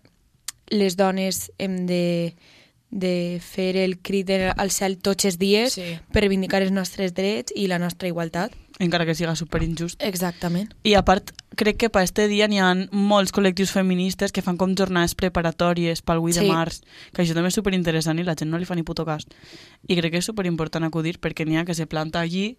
les 0.72 0.96
dones 0.96 1.50
hem 1.58 1.84
de, 1.88 2.34
de 2.94 3.40
fer 3.42 3.74
el 3.76 3.96
crit 3.98 4.30
al 4.30 4.70
cel 4.70 4.98
tots 5.02 5.24
els 5.26 5.36
dies 5.42 5.72
Sí. 5.74 5.98
per 6.14 6.22
reivindicar 6.22 6.62
els 6.62 6.70
nostres 6.70 7.12
drets 7.12 7.52
i 7.56 7.66
la 7.66 7.80
nostra 7.82 8.06
igualtat. 8.08 8.52
Encara 8.78 9.04
que 9.06 9.14
siga 9.14 9.34
super 9.36 9.62
injust. 9.62 10.00
Exactament. 10.02 10.72
I 10.82 10.94
a 10.94 11.02
part, 11.04 11.30
crec 11.58 11.76
que 11.76 11.90
per 11.90 12.02
este 12.06 12.26
dia 12.28 12.46
n'hi 12.48 12.58
ha 12.62 12.72
molts 12.90 13.32
col·lectius 13.34 13.70
feministes 13.74 14.32
que 14.34 14.42
fan 14.42 14.56
com 14.56 14.74
jornades 14.78 15.14
preparatòries 15.14 16.02
pel 16.02 16.18
8 16.22 16.34
Sí. 16.38 16.40
de 16.46 16.52
març, 16.52 16.80
que 17.12 17.22
això 17.22 17.34
també 17.34 17.48
és 17.50 17.54
superinteressant 17.54 18.18
i 18.18 18.24
la 18.24 18.34
gent 18.34 18.50
no 18.50 18.58
li 18.58 18.64
fa 18.64 18.74
ni 18.74 18.82
puto 18.82 19.04
cas. 19.04 19.26
I 19.86 19.96
crec 19.96 20.12
que 20.12 20.18
és 20.18 20.24
superimportant 20.24 20.84
acudir 20.84 21.18
perquè 21.20 21.44
n'hi 21.46 21.56
ha 21.58 21.64
que 21.64 21.74
se 21.74 21.86
planta 21.86 22.20
allí 22.20 22.58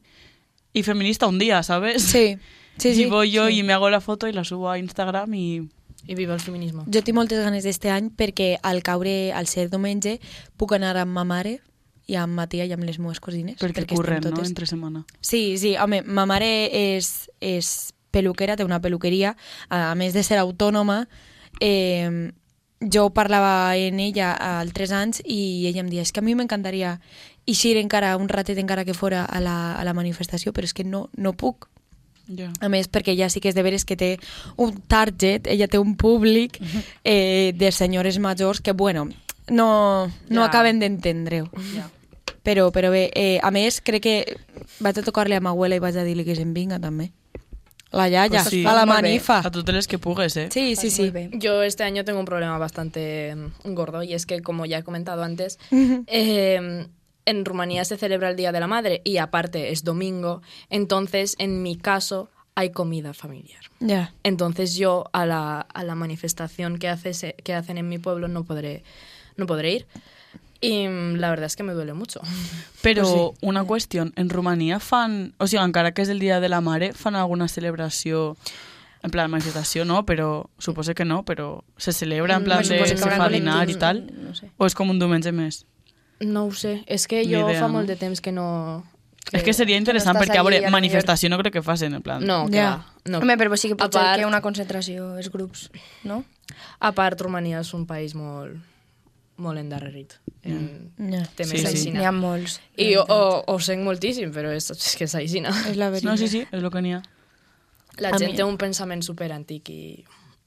y 0.74 0.84
feminista 0.84 1.28
un 1.28 1.40
día, 1.40 1.64
¿sabes? 1.64 2.04
Sí, 2.04 2.38
sí, 2.78 2.94
sí. 2.96 3.04
y 3.04 3.06
voy 3.08 3.32
yo 3.32 3.48
sí. 3.48 3.60
y 3.60 3.64
me 3.64 3.74
hago 3.74 3.90
la 3.90 4.00
foto 4.02 4.28
y 4.28 4.34
la 4.34 4.44
subo 4.44 4.70
a 4.70 4.78
Instagram 4.80 5.34
y... 5.34 5.70
Y 6.08 6.16
viva 6.16 6.34
el 6.34 6.40
feminismo. 6.40 6.86
Jo 6.92 7.02
tinc 7.02 7.18
moltes 7.18 7.42
ganes 7.42 7.66
d'este 7.66 7.90
any 7.90 8.12
perquè 8.14 8.56
al 8.62 8.84
caure, 8.86 9.34
al 9.34 9.50
ser 9.50 9.70
diumenge, 9.72 10.20
puc 10.58 10.76
anar 10.78 10.96
amb 11.02 11.16
ma 11.16 11.26
mare 11.26 11.60
i 12.06 12.18
amb 12.22 12.38
ma 12.38 12.46
tia 12.48 12.66
i 12.66 12.74
amb 12.76 12.86
les 12.86 13.00
meves 13.02 13.20
cosines. 13.20 13.58
Perquè 13.62 13.88
curren, 13.90 14.22
no?, 14.22 14.32
totes. 14.36 14.54
entre 14.54 14.70
setmana. 14.70 15.06
Sí, 15.22 15.58
sí, 15.58 15.76
home, 15.82 16.04
ma 16.06 16.28
mare 16.30 16.70
és, 16.70 17.30
és 17.42 17.92
peluquera, 18.14 18.56
té 18.56 18.64
una 18.64 18.82
peluqueria, 18.82 19.36
a, 19.70 19.96
més 19.98 20.14
de 20.14 20.24
ser 20.24 20.38
autònoma, 20.40 21.06
eh, 21.60 22.32
jo 22.80 23.10
parlava 23.16 23.76
en 23.78 24.00
ella 24.00 24.34
altres 24.60 24.92
anys 24.92 25.22
i 25.26 25.68
ella 25.70 25.82
em 25.82 25.90
deia, 25.90 26.04
és 26.06 26.12
que 26.14 26.22
a 26.22 26.26
mi 26.26 26.36
m'encantaria 26.36 27.00
eixir 27.48 27.76
encara 27.80 28.16
un 28.18 28.30
ratet 28.30 28.60
encara 28.62 28.86
que 28.86 28.94
fora 28.94 29.24
a 29.26 29.40
la, 29.42 29.74
a 29.80 29.84
la 29.86 29.94
manifestació, 29.98 30.54
però 30.54 30.68
és 30.68 30.74
que 30.74 30.86
no, 30.86 31.08
no 31.18 31.34
puc. 31.34 31.70
Ja. 32.28 32.52
A 32.60 32.70
més, 32.70 32.88
perquè 32.90 33.14
ella 33.14 33.30
sí 33.30 33.40
que 33.42 33.50
és 33.52 33.56
de 33.56 33.62
veres 33.62 33.86
que 33.86 33.96
té 33.96 34.16
un 34.58 34.80
target, 34.90 35.48
ella 35.48 35.68
té 35.68 35.78
un 35.78 35.96
públic 35.96 36.58
eh, 37.04 37.54
de 37.56 37.72
senyores 37.72 38.18
majors 38.20 38.62
que, 38.62 38.72
bueno, 38.74 39.10
no, 39.50 40.12
no 40.30 40.44
acaben 40.44 40.80
d'entendre-ho. 40.80 41.50
Ja. 41.76 41.90
Però, 42.46 42.72
però 42.72 42.90
bé, 42.94 43.12
eh, 43.18 43.40
a 43.42 43.50
més, 43.52 43.82
crec 43.82 44.04
que 44.06 44.16
vaig 44.80 44.98
a 45.02 45.06
tocar-li 45.06 45.34
a 45.38 45.42
ma 45.42 45.54
abuela 45.54 45.78
i 45.78 45.82
vaig 45.82 45.98
a 45.98 46.04
dir-li 46.06 46.26
que 46.26 46.36
se'n 46.38 46.54
vinga, 46.54 46.80
també. 46.80 47.12
La 47.96 48.10
iaia, 48.10 48.42
Pues 48.42 48.50
sí. 48.50 48.66
a 48.66 48.74
la 48.76 48.86
manifa. 48.86 49.40
A 49.40 49.50
totes 49.52 49.74
les 49.74 49.88
que 49.88 49.98
pugues, 49.98 50.36
eh? 50.38 50.50
Sí, 50.52 50.76
sí, 50.76 50.90
sí. 50.92 51.12
Yo 51.34 51.62
este 51.64 51.84
año 51.84 52.04
tengo 52.04 52.20
un 52.20 52.26
problema 52.26 52.58
bastante 52.58 53.34
mm, 53.36 53.74
gordo 53.74 54.04
y 54.04 54.14
es 54.14 54.26
que, 54.26 54.42
como 54.42 54.66
ya 54.66 54.80
he 54.80 54.84
comentado 54.84 55.24
antes, 55.24 55.58
eh, 55.72 56.88
en 57.26 57.46
Rumanía 57.46 57.86
se 57.86 57.98
celebra 57.98 58.30
el 58.30 58.36
Día 58.36 58.52
de 58.52 58.60
la 58.60 58.68
Madre 58.68 59.02
y 59.04 59.18
aparte 59.18 59.72
es 59.72 59.84
domingo, 59.84 60.42
entonces 60.70 61.36
en 61.40 61.62
mi 61.62 61.76
caso 61.76 62.30
hay 62.56 62.70
comida 62.70 63.14
familiar. 63.14 63.62
Ya. 63.80 64.14
Entonces 64.24 64.76
yo 64.76 65.06
a 65.12 65.26
la, 65.26 65.62
a 65.62 65.84
la 65.84 65.96
manifestación 65.96 66.80
que, 66.80 66.88
hace, 66.88 67.36
que 67.44 67.54
hacen 67.54 67.78
en 67.78 67.90
mi 67.90 68.00
pueblo 68.00 68.28
no 68.28 68.46
podré, 68.46 68.84
no 69.36 69.46
podré 69.46 69.74
ir. 69.74 69.88
Y 70.62 70.88
mm, 70.88 71.16
la 71.18 71.30
verdad 71.30 71.48
es 71.48 71.56
que 71.56 71.64
me 71.64 71.74
duele 71.74 71.94
mucho. 71.94 72.22
Però 72.82 73.34
una 73.42 73.66
qüestió, 73.66 74.10
en 74.16 74.30
Romania 74.30 74.80
fan... 74.80 75.34
O 75.38 75.48
sigui, 75.48 75.62
encara 75.62 75.92
que 75.92 76.02
és 76.02 76.10
el 76.10 76.20
Dia 76.20 76.40
de 76.40 76.50
la 76.50 76.62
Mare, 76.62 76.94
fan 76.94 77.16
alguna 77.16 77.48
celebració... 77.48 78.36
En 79.04 79.12
plan, 79.12 79.30
manifestació 79.30 79.84
no, 79.86 80.06
però... 80.06 80.48
Suposo 80.58 80.96
que 80.96 81.06
no, 81.06 81.22
però 81.26 81.64
se 81.78 81.94
celebra 81.94 82.40
en 82.40 82.44
plan 82.44 82.64
Me 82.66 82.80
de 82.80 82.88
se 82.98 82.98
fa 82.98 83.28
dinar 83.30 83.70
i 83.70 83.76
tal? 83.78 84.02
No 84.10 84.34
sé. 84.34 84.50
O 84.58 84.66
és 84.66 84.74
com 84.74 84.90
un 84.90 84.98
diumenge 84.98 85.30
més? 85.36 85.66
No 86.20 86.46
ho 86.46 86.52
sé, 86.56 86.84
és 86.88 87.08
que 87.08 87.24
jo 87.26 87.42
idea, 87.48 87.60
fa 87.60 87.68
no? 87.68 87.74
molt 87.80 87.88
de 87.92 87.96
temps 88.00 88.22
que 88.22 88.32
no... 88.32 88.84
És 89.34 89.42
que 89.44 89.54
seria 89.58 89.76
interessant, 89.76 90.16
estàs 90.16 90.28
perquè, 90.30 90.38
a 90.40 90.44
veure, 90.46 90.70
manifestació 90.72 91.30
no 91.34 91.40
crec 91.42 91.54
que 91.58 91.62
facin, 91.66 91.96
en 91.98 92.02
plan... 92.06 92.24
No, 92.24 92.46
que 92.48 92.62
va. 92.62 92.86
No. 93.10 93.20
Home, 93.20 93.36
però 93.42 93.58
sí 93.58 93.68
que 93.72 93.76
pot 93.76 93.90
A 93.90 93.92
ser 93.92 94.02
part- 94.06 94.20
que 94.22 94.26
una 94.30 94.40
concentració 94.42 95.18
és 95.20 95.32
grups, 95.34 95.70
no? 96.06 96.24
A 96.80 96.92
part, 96.96 97.20
Romania 97.22 97.60
és 97.60 97.74
un 97.74 97.88
país 97.90 98.14
molt, 98.16 98.54
molt 99.42 99.60
endarrerit 99.60 100.14
en 100.46 100.94
Ja. 101.12 101.24
temes 101.36 101.66
Sí, 101.66 101.78
sí. 101.78 101.92
N'hi 101.92 102.06
ha 102.06 102.12
molts. 102.14 102.60
I 102.78 102.94
jo 102.94 103.04
ho, 103.10 103.44
ho 103.52 103.60
sent 103.60 103.82
moltíssim, 103.84 104.32
però 104.32 104.54
és, 104.56 104.70
és 104.72 104.96
que 104.96 105.04
és 105.10 105.16
aixina. 105.18 105.50
És 105.70 105.76
la 105.76 105.90
veritat. 105.90 106.12
No, 106.12 106.18
sí, 106.22 106.28
sí, 106.30 106.46
és 106.46 106.62
el 106.62 106.70
que 106.72 106.82
n'hi 106.86 106.94
ha. 106.94 107.02
La 108.00 108.10
A 108.14 108.18
gent 108.22 108.32
mi- 108.32 108.38
té 108.38 108.44
un 108.46 108.58
pensament 108.62 109.02
super 109.04 109.32
antic 109.34 109.70
i, 109.74 110.06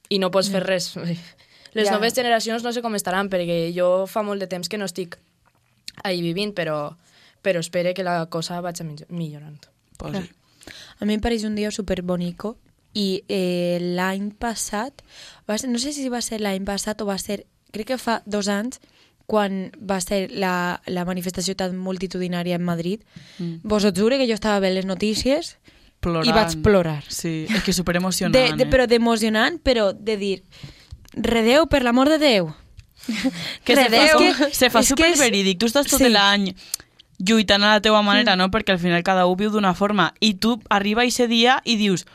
i 0.08 0.18
no 0.22 0.30
pots 0.30 0.48
fer 0.54 0.62
res. 0.64 0.94
Les 1.74 1.86
Ja. 1.90 1.92
noves 1.98 2.14
generacions 2.14 2.62
no 2.64 2.72
sé 2.72 2.80
com 2.80 2.94
estaran, 2.94 3.28
perquè 3.28 3.68
jo 3.76 4.06
fa 4.06 4.22
molt 4.22 4.40
de 4.40 4.46
temps 4.48 4.68
que 4.70 4.78
no 4.78 4.86
estic 4.88 5.18
ahí 6.04 6.20
vivint, 6.22 6.54
però, 6.54 6.96
però 7.42 7.60
espero 7.60 7.92
que 7.94 8.02
la 8.04 8.26
cosa 8.26 8.60
vagi 8.60 8.84
millo- 8.84 9.06
millorant. 9.08 9.58
Pues 9.96 10.16
sí. 10.16 10.30
A 11.00 11.04
mi 11.04 11.14
em 11.14 11.20
pareix 11.20 11.44
un 11.44 11.54
dia 11.56 11.70
super 11.70 12.02
bonico 12.02 12.56
i 12.94 13.24
eh, 13.28 13.78
l'any 13.80 14.30
passat, 14.36 15.02
va 15.48 15.56
ser, 15.58 15.70
no 15.70 15.78
sé 15.78 15.92
si 15.92 16.08
va 16.08 16.20
ser 16.20 16.40
l'any 16.40 16.64
passat 16.64 17.00
o 17.00 17.06
va 17.06 17.16
ser, 17.18 17.46
crec 17.72 17.86
que 17.94 17.98
fa 17.98 18.22
dos 18.26 18.48
anys, 18.48 18.80
quan 19.28 19.70
va 19.78 20.00
ser 20.00 20.30
la, 20.32 20.80
la 20.86 21.04
manifestació 21.04 21.54
tan 21.56 21.76
multitudinària 21.76 22.56
en 22.56 22.64
Madrid, 22.64 23.02
Mm. 23.38 23.60
vos 23.62 23.84
ho 23.84 23.92
juro 23.92 24.16
que 24.16 24.26
jo 24.26 24.34
estava 24.34 24.58
veient 24.60 24.74
les 24.74 24.86
notícies 24.86 25.58
Plorant. 26.00 26.26
i 26.26 26.32
vaig 26.32 26.56
plorar. 26.62 27.04
Sí, 27.08 27.46
és 27.48 27.62
que 27.62 27.72
superemocionant, 27.72 28.32
De, 28.34 28.56
de, 28.56 28.64
eh? 28.64 28.70
però 28.70 28.86
d'emocionant, 28.88 29.60
però 29.62 29.92
de 29.92 30.16
dir, 30.16 30.42
redeu, 31.12 31.66
per 31.68 31.82
l'amor 31.82 32.08
de 32.08 32.18
Déu. 32.18 32.54
que 33.64 33.76
se 33.76 33.88
fa, 33.90 34.18
que- 34.18 34.54
se 34.54 34.70
fa 34.70 34.82
superverídic. 34.82 35.58
Tu 35.58 35.66
estàs 35.66 35.86
tot 35.88 35.98
Sí. 36.02 36.08
l'any 36.08 36.54
lluitant 37.18 37.64
a 37.64 37.74
la 37.74 37.80
teua 37.82 38.02
manera, 38.02 38.36
no? 38.36 38.48
Perquè 38.50 38.70
al 38.76 38.78
final 38.78 39.02
cada 39.02 39.26
un 39.26 39.36
viu 39.36 39.50
d'una 39.50 39.74
forma. 39.74 40.12
I 40.20 40.34
tu 40.34 40.60
arriba 40.70 41.04
ese 41.04 41.26
dia 41.28 41.60
i 41.64 41.76
dius 41.76 42.06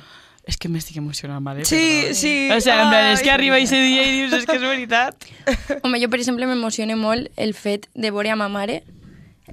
és 0.45 0.57
que 0.59 0.67
m'estic 0.67 0.97
emocionant, 0.99 1.39
vale? 1.43 1.63
Sí, 1.63 1.77
Perdó. 2.03 2.15
sí. 2.15 2.49
O 2.51 2.55
en 2.55 2.89
plan, 2.89 3.11
és 3.13 3.21
que 3.21 3.31
arriba 3.31 3.57
ese 3.59 3.77
dia 3.79 4.03
i 4.03 4.11
dius, 4.11 4.33
és 4.33 4.45
que 4.45 4.55
és 4.57 4.61
veritat. 4.61 5.15
Home, 5.83 6.01
jo, 6.01 6.09
per 6.11 6.19
exemple, 6.19 6.45
m'emociona 6.47 6.97
molt 6.99 7.29
el 7.37 7.53
fet 7.53 7.87
de 7.95 8.11
veure 8.11 8.31
a 8.31 8.35
ma 8.35 8.49
mare 8.49 8.83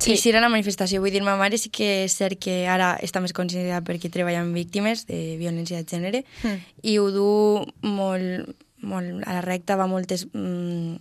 Sí. 0.01 0.13
i 0.13 0.17
si 0.17 0.31
era 0.31 0.41
la 0.41 0.49
manifestació. 0.49 1.01
Vull 1.03 1.11
dir, 1.13 1.21
ma 1.23 1.35
mare 1.37 1.59
sí 1.59 1.69
que 1.69 2.05
és 2.07 2.15
cert 2.15 2.39
que 2.41 2.67
ara 2.71 2.97
està 3.03 3.21
més 3.21 3.33
conscienciada 3.35 3.83
perquè 3.87 4.09
treballa 4.11 4.41
amb 4.41 4.55
víctimes 4.55 5.03
de 5.07 5.37
violència 5.39 5.77
de 5.79 5.85
gènere 5.85 6.25
Mm. 6.43 6.59
i 6.83 6.99
ho 6.99 7.11
du 7.11 7.67
molt, 7.83 8.55
molt 8.81 9.27
a 9.27 9.35
la 9.35 9.43
recta, 9.43 9.77
va 9.77 9.87
moltes... 9.91 10.27
Mm, 10.33 10.95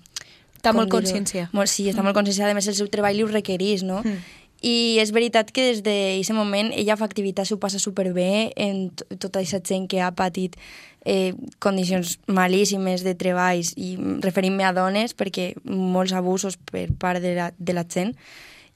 Està 0.60 0.76
molt 0.76 0.92
dir-ho? 0.92 1.00
conscienciada. 1.00 1.50
Molt, 1.56 1.72
sí, 1.72 1.88
està 1.90 2.04
molt 2.04 2.18
conscienciada. 2.18 2.52
A 2.52 2.58
més, 2.58 2.68
el 2.68 2.78
seu 2.78 2.92
treball 2.92 3.16
li 3.16 3.24
ho 3.24 3.32
requereix, 3.32 3.86
no? 3.88 4.04
Mm. 4.04 4.20
I 4.60 5.00
és 5.00 5.14
veritat 5.16 5.54
que 5.56 5.70
des 5.70 5.80
d'aquest 5.86 6.36
moment 6.36 6.74
ella 6.76 6.98
fa 7.00 7.08
activitats, 7.08 7.48
s'ho 7.48 7.62
passa 7.64 7.80
superbé 7.80 8.52
en 8.60 8.90
tota 9.16 9.40
aquesta 9.40 9.62
gent 9.64 9.88
que 9.88 10.02
ha 10.04 10.12
patit 10.12 10.58
eh, 11.06 11.34
condicions 11.64 12.20
malíssimes 12.28 13.06
de 13.08 13.16
treballs 13.16 13.72
i 13.80 13.96
referint-me 14.24 14.68
a 14.68 14.74
dones 14.76 15.16
perquè 15.16 15.54
molts 15.64 16.14
abusos 16.14 16.60
per 16.60 16.90
part 17.00 17.24
de 17.24 17.36
la, 17.38 17.52
de 17.58 17.76
la 17.78 17.86
gent 17.88 18.12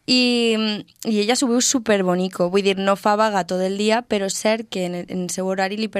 i, 0.08 0.84
i 1.08 1.20
ella 1.20 1.36
s'ho 1.36 1.50
viu 1.52 1.62
superbonico 1.64 2.50
vull 2.52 2.64
dir, 2.64 2.78
no 2.80 2.96
fa 3.00 3.18
vaga 3.20 3.44
tot 3.48 3.64
el 3.64 3.78
dia 3.80 4.02
però 4.08 4.32
és 4.32 4.40
cert 4.40 4.70
que 4.72 4.88
en 4.88 4.96
el, 5.02 5.06
en 5.10 5.28
el 5.28 5.32
seu 5.36 5.48
horari 5.48 5.80
li 5.80 5.92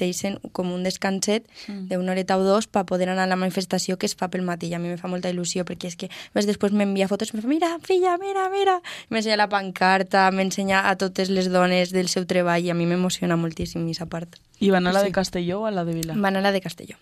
permeteixen 0.00 0.38
com 0.52 0.72
un 0.72 0.82
descanset 0.82 1.44
Mm. 1.68 1.88
d'una 1.88 2.12
horeta 2.12 2.36
o 2.38 2.42
dos 2.44 2.66
per 2.66 2.84
poder 2.86 3.08
anar 3.08 3.24
a 3.24 3.26
la 3.26 3.36
manifestació 3.36 3.98
que 3.98 4.06
es 4.06 4.14
fa 4.16 4.28
pel 4.30 4.42
matí 4.42 4.68
i 4.68 4.74
a 4.74 4.78
mi 4.78 4.88
me 4.88 4.96
fa 4.96 5.08
molta 5.08 5.28
il·lusió 5.30 5.64
perquè 5.64 5.86
és 5.88 5.96
que 5.96 6.08
més 6.34 6.46
després 6.46 6.72
m'envia 6.72 7.08
fotos 7.08 7.32
i 7.32 7.36
me 7.36 7.42
fa 7.42 7.48
mira, 7.48 7.76
filla, 7.82 8.16
mira, 8.18 8.48
mira 8.50 8.80
m'ensenya 9.10 9.36
la 9.36 9.48
pancarta, 9.48 10.30
m'ensenya 10.30 10.88
a 10.88 10.96
totes 10.96 11.28
les 11.30 11.50
dones 11.50 11.92
del 11.92 12.08
seu 12.08 12.24
treball 12.26 12.64
i 12.64 12.70
a 12.70 12.74
mi 12.74 12.86
m'emociona 12.86 13.36
moltíssim 13.36 13.82
aquesta 13.84 14.06
part 14.06 14.36
I 14.60 14.70
van 14.70 14.86
a 14.86 14.92
la 14.92 15.00
de 15.00 15.06
Sí. 15.08 15.12
Castelló 15.12 15.62
o 15.62 15.66
a 15.66 15.70
la 15.70 15.84
de 15.84 15.94
Vila? 15.94 16.14
van 16.16 16.36
a 16.36 16.40
la 16.40 16.52
de 16.52 16.60
Castelló 16.60 16.96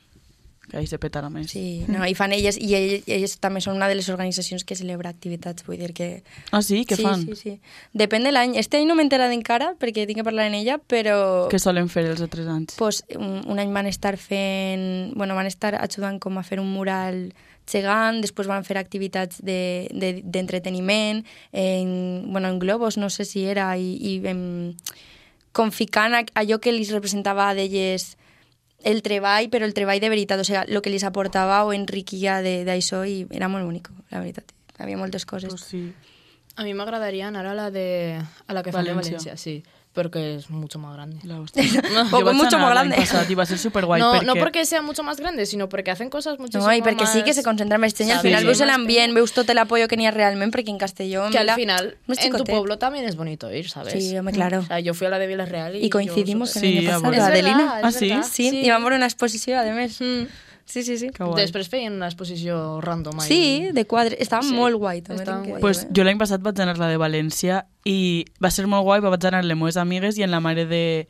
Que 0.69 0.77
ahí 0.77 0.87
se 0.87 0.99
petarà 1.01 1.31
més. 1.33 1.51
sí, 1.51 1.85
no, 1.89 2.05
i 2.05 2.13
fan 2.15 2.33
elles 2.37 2.59
i 2.61 2.75
elles, 2.77 3.03
elles 3.09 3.39
també 3.41 3.61
són 3.65 3.77
una 3.77 3.89
de 3.89 3.95
les 3.97 4.09
organitzacions 4.13 4.65
que 4.69 4.77
celebra 4.77 5.09
activitats 5.09 5.65
vull 5.65 5.79
dir 5.81 5.95
que 5.97 6.23
Ah, 6.53 6.61
sí? 6.63 6.85
Què 6.85 6.97
sí, 6.97 7.03
fan? 7.03 7.25
Sí, 7.25 7.35
sí. 7.37 7.55
Depèn 7.95 8.23
de 8.25 8.33
l'any. 8.33 8.57
Este 8.61 8.77
any 8.77 8.85
no 8.87 8.95
m'he 8.95 9.03
enterat 9.07 9.33
encara 9.33 9.73
perquè 9.81 10.05
tinc 10.07 10.19
que 10.21 10.25
parlar 10.29 10.45
en 10.51 10.55
ella, 10.61 10.77
però 10.79 11.49
Què 11.49 11.59
solen 11.59 11.89
fer 11.89 12.05
els 12.11 12.21
altres 12.21 12.47
anys? 12.47 12.77
pues, 12.77 13.03
un, 13.17 13.41
un 13.49 13.59
any 13.59 13.73
van 13.73 13.87
estar 13.89 14.17
fent... 14.21 15.15
Bueno, 15.17 15.35
van 15.35 15.47
estar 15.49 15.75
ajudant 15.81 16.19
com 16.21 16.37
a 16.39 16.43
fer 16.45 16.61
un 16.61 16.69
mural 16.71 17.31
gegant, 17.69 18.21
després 18.21 18.47
van 18.49 18.65
fer 18.65 18.77
activitats 18.77 19.41
de- 19.45 19.89
de- 19.93 20.21
d'entreteniment, 20.25 21.25
de, 21.25 21.29
en, 21.53 22.31
bueno, 22.33 22.49
en 22.49 22.59
globos, 22.59 22.97
no 22.97 23.09
sé 23.11 23.25
si 23.25 23.45
era, 23.45 23.77
i, 23.79 23.97
i 24.01 24.21
em, 24.27 24.75
com 25.53 25.71
ficant 25.73 26.15
a- 26.15 26.25
allò 26.35 26.61
que 26.61 26.71
els 26.71 26.93
representava 26.93 27.55
d'elles 27.55 28.18
el 28.85 29.03
treball, 29.03 29.49
però 29.51 29.65
el 29.65 29.75
treball 29.75 30.01
de 30.01 30.09
veritat, 30.09 30.41
o 30.41 30.45
sigui, 30.45 30.61
el 30.69 30.83
que 30.83 30.91
els 30.93 31.05
aportava 31.05 31.65
o 31.65 31.73
enriquia 31.73 32.41
de- 32.43 32.65
d'això 32.65 33.05
i 33.09 33.27
era 33.31 33.49
molt 33.49 33.65
bonic, 33.65 33.91
la 34.11 34.21
veritat. 34.21 34.53
Hi 34.79 34.83
havia 34.85 34.97
moltes 34.97 35.27
coses. 35.27 35.51
Pues 35.51 35.63
sí. 35.63 35.93
A 36.57 36.65
mí 36.65 36.75
me 36.75 36.83
agradaría 36.83 37.29
anar 37.29 37.47
a 37.47 37.55
la 37.55 37.71
de 37.71 38.21
a 38.47 38.53
la 38.55 38.63
que 38.63 38.73
fan 38.73 38.87
en 38.87 38.97
Valencia. 38.97 39.19
Valencia, 39.19 39.37
sí, 39.99 40.03
porque 40.03 40.37
es 40.37 40.51
mucho 40.51 40.79
más 40.79 40.95
grande. 40.95 41.19
La 41.25 41.41
hostia. 41.43 41.65
Poco, 42.11 42.25
vaig 42.25 42.37
mucho 42.37 42.59
más 42.59 42.71
grande. 42.71 42.97
Passat, 42.97 43.29
va 43.39 43.45
ser 43.47 43.59
superguai 43.59 44.01
no, 44.05 44.13
perquè... 44.15 44.25
no 44.27 44.35
porque 44.37 44.65
sea 44.65 44.83
mucho 44.83 45.03
más 45.03 45.19
grande, 45.19 45.45
sino 45.47 45.69
porque 45.69 45.91
hacen 45.91 46.09
cosas 46.11 46.39
muchísimo 46.39 46.67
No, 46.67 46.73
i 46.75 46.81
perquè 46.83 47.03
más... 47.05 47.13
sí 47.13 47.23
que 47.23 47.35
se 47.35 47.43
concentra 47.43 47.79
més 47.79 47.95
gent 47.95 48.11
al 48.13 48.21
Sí. 48.21 48.29
final 48.29 48.45
veus 48.45 48.61
Más 48.61 48.69
l'ambient, 48.69 49.15
veus 49.15 49.33
tot 49.33 49.49
l'apoyo 49.55 49.89
que 49.89 49.97
n'hi 49.97 50.07
ha 50.07 50.11
realment, 50.13 50.53
perquè 50.55 50.71
en 50.71 50.79
Castelló... 50.79 51.29
Que 51.31 51.39
al 51.39 51.51
final, 51.55 51.97
no 52.07 52.15
en 52.19 52.33
tu 52.37 52.45
pueblo 52.45 52.79
también 52.79 53.05
es 53.05 53.17
bonito 53.17 53.51
ir, 53.53 53.69
¿sabes? 53.69 53.93
Sí, 53.93 54.17
hombre, 54.17 54.35
claro. 54.35 54.61
O 54.61 54.67
sea, 54.67 54.81
yo 54.81 54.95
fui 54.95 55.07
a 55.07 55.11
la 55.11 55.19
de 55.19 55.27
Villarreal 55.27 55.77
y... 55.77 55.87
I 55.87 55.91
coincidimos 55.91 56.55
yo 56.55 56.61
en 56.61 56.67
Sí, 56.67 56.79
el 56.79 56.89
a 56.91 56.97
año 56.97 57.03
pasado, 57.03 57.31
la 57.31 57.31
verdad, 57.31 57.81
Ah, 57.83 57.93
sí? 57.93 58.09
verdad. 58.09 58.27
Sí, 58.31 58.49
i 58.65 58.71
vam 58.71 58.83
veure 58.85 58.97
una 58.97 59.07
exposició, 59.07 59.59
a 59.59 59.65
més. 59.73 60.01
Mm. 60.01 60.27
Sí, 60.69 60.83
sí, 60.85 60.99
sí. 61.01 61.09
Que 61.15 61.25
guai. 61.25 61.41
Després 61.41 61.69
feien 61.73 61.95
una 61.97 62.07
exposició 62.11 62.81
random 62.85 63.21
ahí. 63.23 63.27
Sí, 63.29 63.69
de 63.73 63.87
quadre. 63.89 64.19
Estava 64.21 64.43
Sí, 64.45 64.53
molt 64.53 64.77
guai, 64.77 65.01
també. 65.01 65.23
estava 65.23 65.41
guai. 65.47 65.61
Pues 65.63 65.85
eh? 65.85 65.89
jo 65.97 66.05
l'any 66.05 66.19
passat 66.21 66.43
vaig 66.45 66.61
anar 66.61 66.77
a 66.77 66.83
la 66.83 66.89
de 66.93 66.99
València 67.01 67.63
i 67.89 68.27
va 68.43 68.51
ser 68.53 68.67
molt 68.69 68.85
guai, 68.85 69.01
vaig 69.01 69.25
anar 69.31 69.41
amb 69.41 69.49
les 69.49 69.57
meves 69.57 69.79
amigues 69.81 70.19
i 70.19 70.27
amb 70.27 70.33
la 70.37 70.41
mare 70.45 70.67
de 70.69 71.09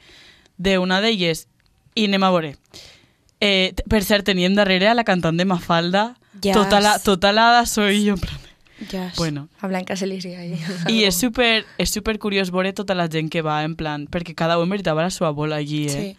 d'una 0.56 1.00
d'elles 1.02 1.48
i 1.94 2.04
anem 2.06 2.22
a 2.22 2.30
veure. 2.30 2.54
Eh, 3.40 3.74
per 3.90 4.02
cert, 4.04 4.24
teníem 4.26 4.54
darrere 4.54 4.88
a 4.88 4.94
la 4.94 5.04
cantant 5.04 5.36
de 5.38 5.44
Mafalda, 5.44 6.16
Yes. 6.42 6.54
tota 6.54 6.80
la, 6.80 6.98
tota 7.02 7.32
la 7.32 7.66
soy 7.66 8.04
jo. 8.06 8.14
en 8.14 8.20
plan, 8.20 8.38
Yes. 8.92 9.16
Bueno, 9.16 9.48
A 9.60 9.66
Blanca 9.66 9.96
Celícia. 9.96 10.38
ahí. 10.38 10.54
i 10.88 11.02
és 11.02 11.16
super, 11.18 11.64
és 11.78 11.90
super 11.90 12.16
curiós 12.20 12.52
veure 12.52 12.72
tota 12.72 12.94
la 12.94 13.08
gent 13.10 13.28
que 13.28 13.42
va, 13.42 13.64
en 13.64 13.74
plan, 13.74 14.06
perquè 14.06 14.36
cada 14.36 14.56
un 14.62 14.68
veritava 14.70 15.02
la 15.02 15.10
seva 15.10 15.30
bola 15.30 15.56
allí, 15.56 15.86
eh? 15.86 15.90
Sí. 15.90 16.16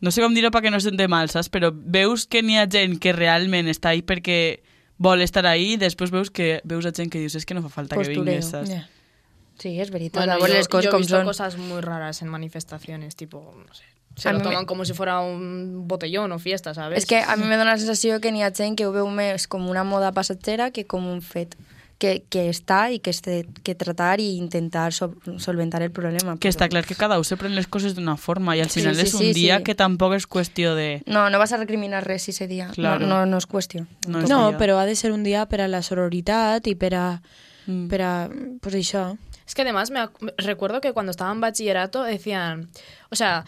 No 0.00 0.10
sé 0.12 0.20
com 0.22 0.34
dir-ho 0.36 0.50
perquè 0.52 0.70
no 0.70 0.80
sente 0.80 1.08
mal, 1.08 1.30
saps? 1.32 1.48
Però 1.48 1.70
veus 1.72 2.26
que 2.26 2.42
n'hi 2.42 2.58
ha 2.60 2.66
gent 2.68 2.98
que 3.00 3.12
realment 3.16 3.66
està 3.72 3.94
ahí 3.94 4.02
perquè 4.02 4.60
vol 4.98 5.22
estar 5.24 5.46
ahí 5.46 5.72
i 5.74 5.76
després 5.80 6.10
veus 6.12 6.30
que 6.30 6.60
veus 6.64 6.84
a 6.86 6.92
gent 6.92 7.10
que 7.12 7.18
dius 7.20 7.34
és 7.34 7.44
que 7.48 7.54
no 7.56 7.62
fa 7.62 7.68
falta 7.72 7.96
que 7.96 8.04
Postureo. 8.04 8.24
vingues, 8.24 8.50
saps? 8.52 8.68
Ja. 8.70 8.86
Sí, 9.58 9.78
és 9.80 9.88
veritat. 9.90 10.20
Bueno, 10.20 10.36
veure 10.38 10.52
yo, 10.52 10.58
les 10.58 10.68
coses 10.68 10.84
yo 10.84 10.90
he 10.90 10.92
com 10.92 11.00
visto 11.00 11.16
són. 11.16 11.24
cosas 11.24 11.56
muy 11.56 11.80
raras 11.80 12.20
en 12.20 12.28
manifestaciones, 12.28 13.16
tipo, 13.16 13.40
no 13.56 13.72
sé, 13.72 13.84
se 14.16 14.28
A 14.28 14.32
lo 14.32 14.38
mí 14.38 14.44
me- 14.44 14.50
toman 14.50 14.66
como 14.66 14.84
si 14.84 14.92
fuera 14.92 15.20
un 15.20 15.88
botellón 15.88 16.30
o 16.32 16.38
fiesta, 16.38 16.74
¿sabes? 16.74 16.98
És 16.98 17.06
que 17.06 17.20
a 17.20 17.36
mi 17.36 17.44
me 17.44 17.56
dóna 17.56 17.72
la 17.72 17.78
sensació 17.78 18.20
que 18.20 18.32
n'hi 18.32 18.42
ha 18.42 18.52
gent 18.52 18.76
que 18.76 18.84
ho 18.86 18.92
veu 18.92 19.08
més 19.08 19.48
com 19.48 19.66
una 19.68 19.82
moda 19.84 20.12
passatgera 20.12 20.70
que 20.72 20.84
com 20.86 21.06
un 21.06 21.22
fet 21.22 21.56
que, 21.98 22.24
que 22.28 22.50
està 22.50 22.90
i 22.92 22.98
que 23.00 23.08
es 23.10 23.22
té 23.24 23.46
que 23.64 23.74
tratar 23.74 24.20
i 24.20 24.36
intentar 24.36 24.92
sol 24.92 25.14
solventar 25.40 25.80
el 25.82 25.90
problema. 25.90 26.34
Que 26.36 26.48
però- 26.48 26.52
està 26.54 26.68
clar 26.68 26.84
que 26.84 26.94
cada 26.94 27.16
un 27.18 27.24
se 27.24 27.36
pren 27.40 27.54
les 27.56 27.66
coses 27.66 27.94
d'una 27.96 28.16
forma 28.16 28.56
i 28.56 28.60
al 28.60 28.68
Sí, 28.70 28.80
final 28.80 28.96
sí, 28.96 29.02
és 29.06 29.14
un 29.14 29.20
sí, 29.20 29.32
dia 29.32 29.58
sí. 29.58 29.64
que 29.64 29.74
tampoc 29.74 30.12
és 30.14 30.26
qüestió 30.28 30.74
de... 30.76 31.02
No, 31.06 31.30
no 31.30 31.38
vas 31.38 31.52
a 31.52 31.56
recriminar 31.56 32.04
res 32.04 32.28
ese 32.28 32.46
dia. 32.46 32.68
Claro. 32.74 33.00
No, 33.06 33.20
no, 33.20 33.26
no 33.26 33.38
és 33.38 33.46
qüestió. 33.46 33.86
No 34.06 34.20
és 34.20 34.28
No, 34.28 34.58
però 34.58 34.78
ha 34.78 34.84
de 34.86 34.94
ser 34.96 35.12
un 35.12 35.22
dia 35.24 35.46
per 35.46 35.62
a 35.62 35.68
la 35.68 35.80
sororitat 35.82 36.66
i 36.66 36.74
per 36.76 36.94
a... 36.94 37.06
Mm. 37.66 37.88
Per 37.90 38.02
a 38.02 38.28
pues 38.60 38.74
això. 38.76 39.16
Es 39.46 39.54
que 39.54 39.62
además 39.62 39.90
me 39.90 40.08
recuerdo 40.38 40.80
que 40.80 40.92
cuando 40.92 41.10
estaba 41.10 41.32
en 41.32 41.40
bachillerato 41.40 42.02
decían, 42.02 42.68
o 43.10 43.16
sea, 43.16 43.44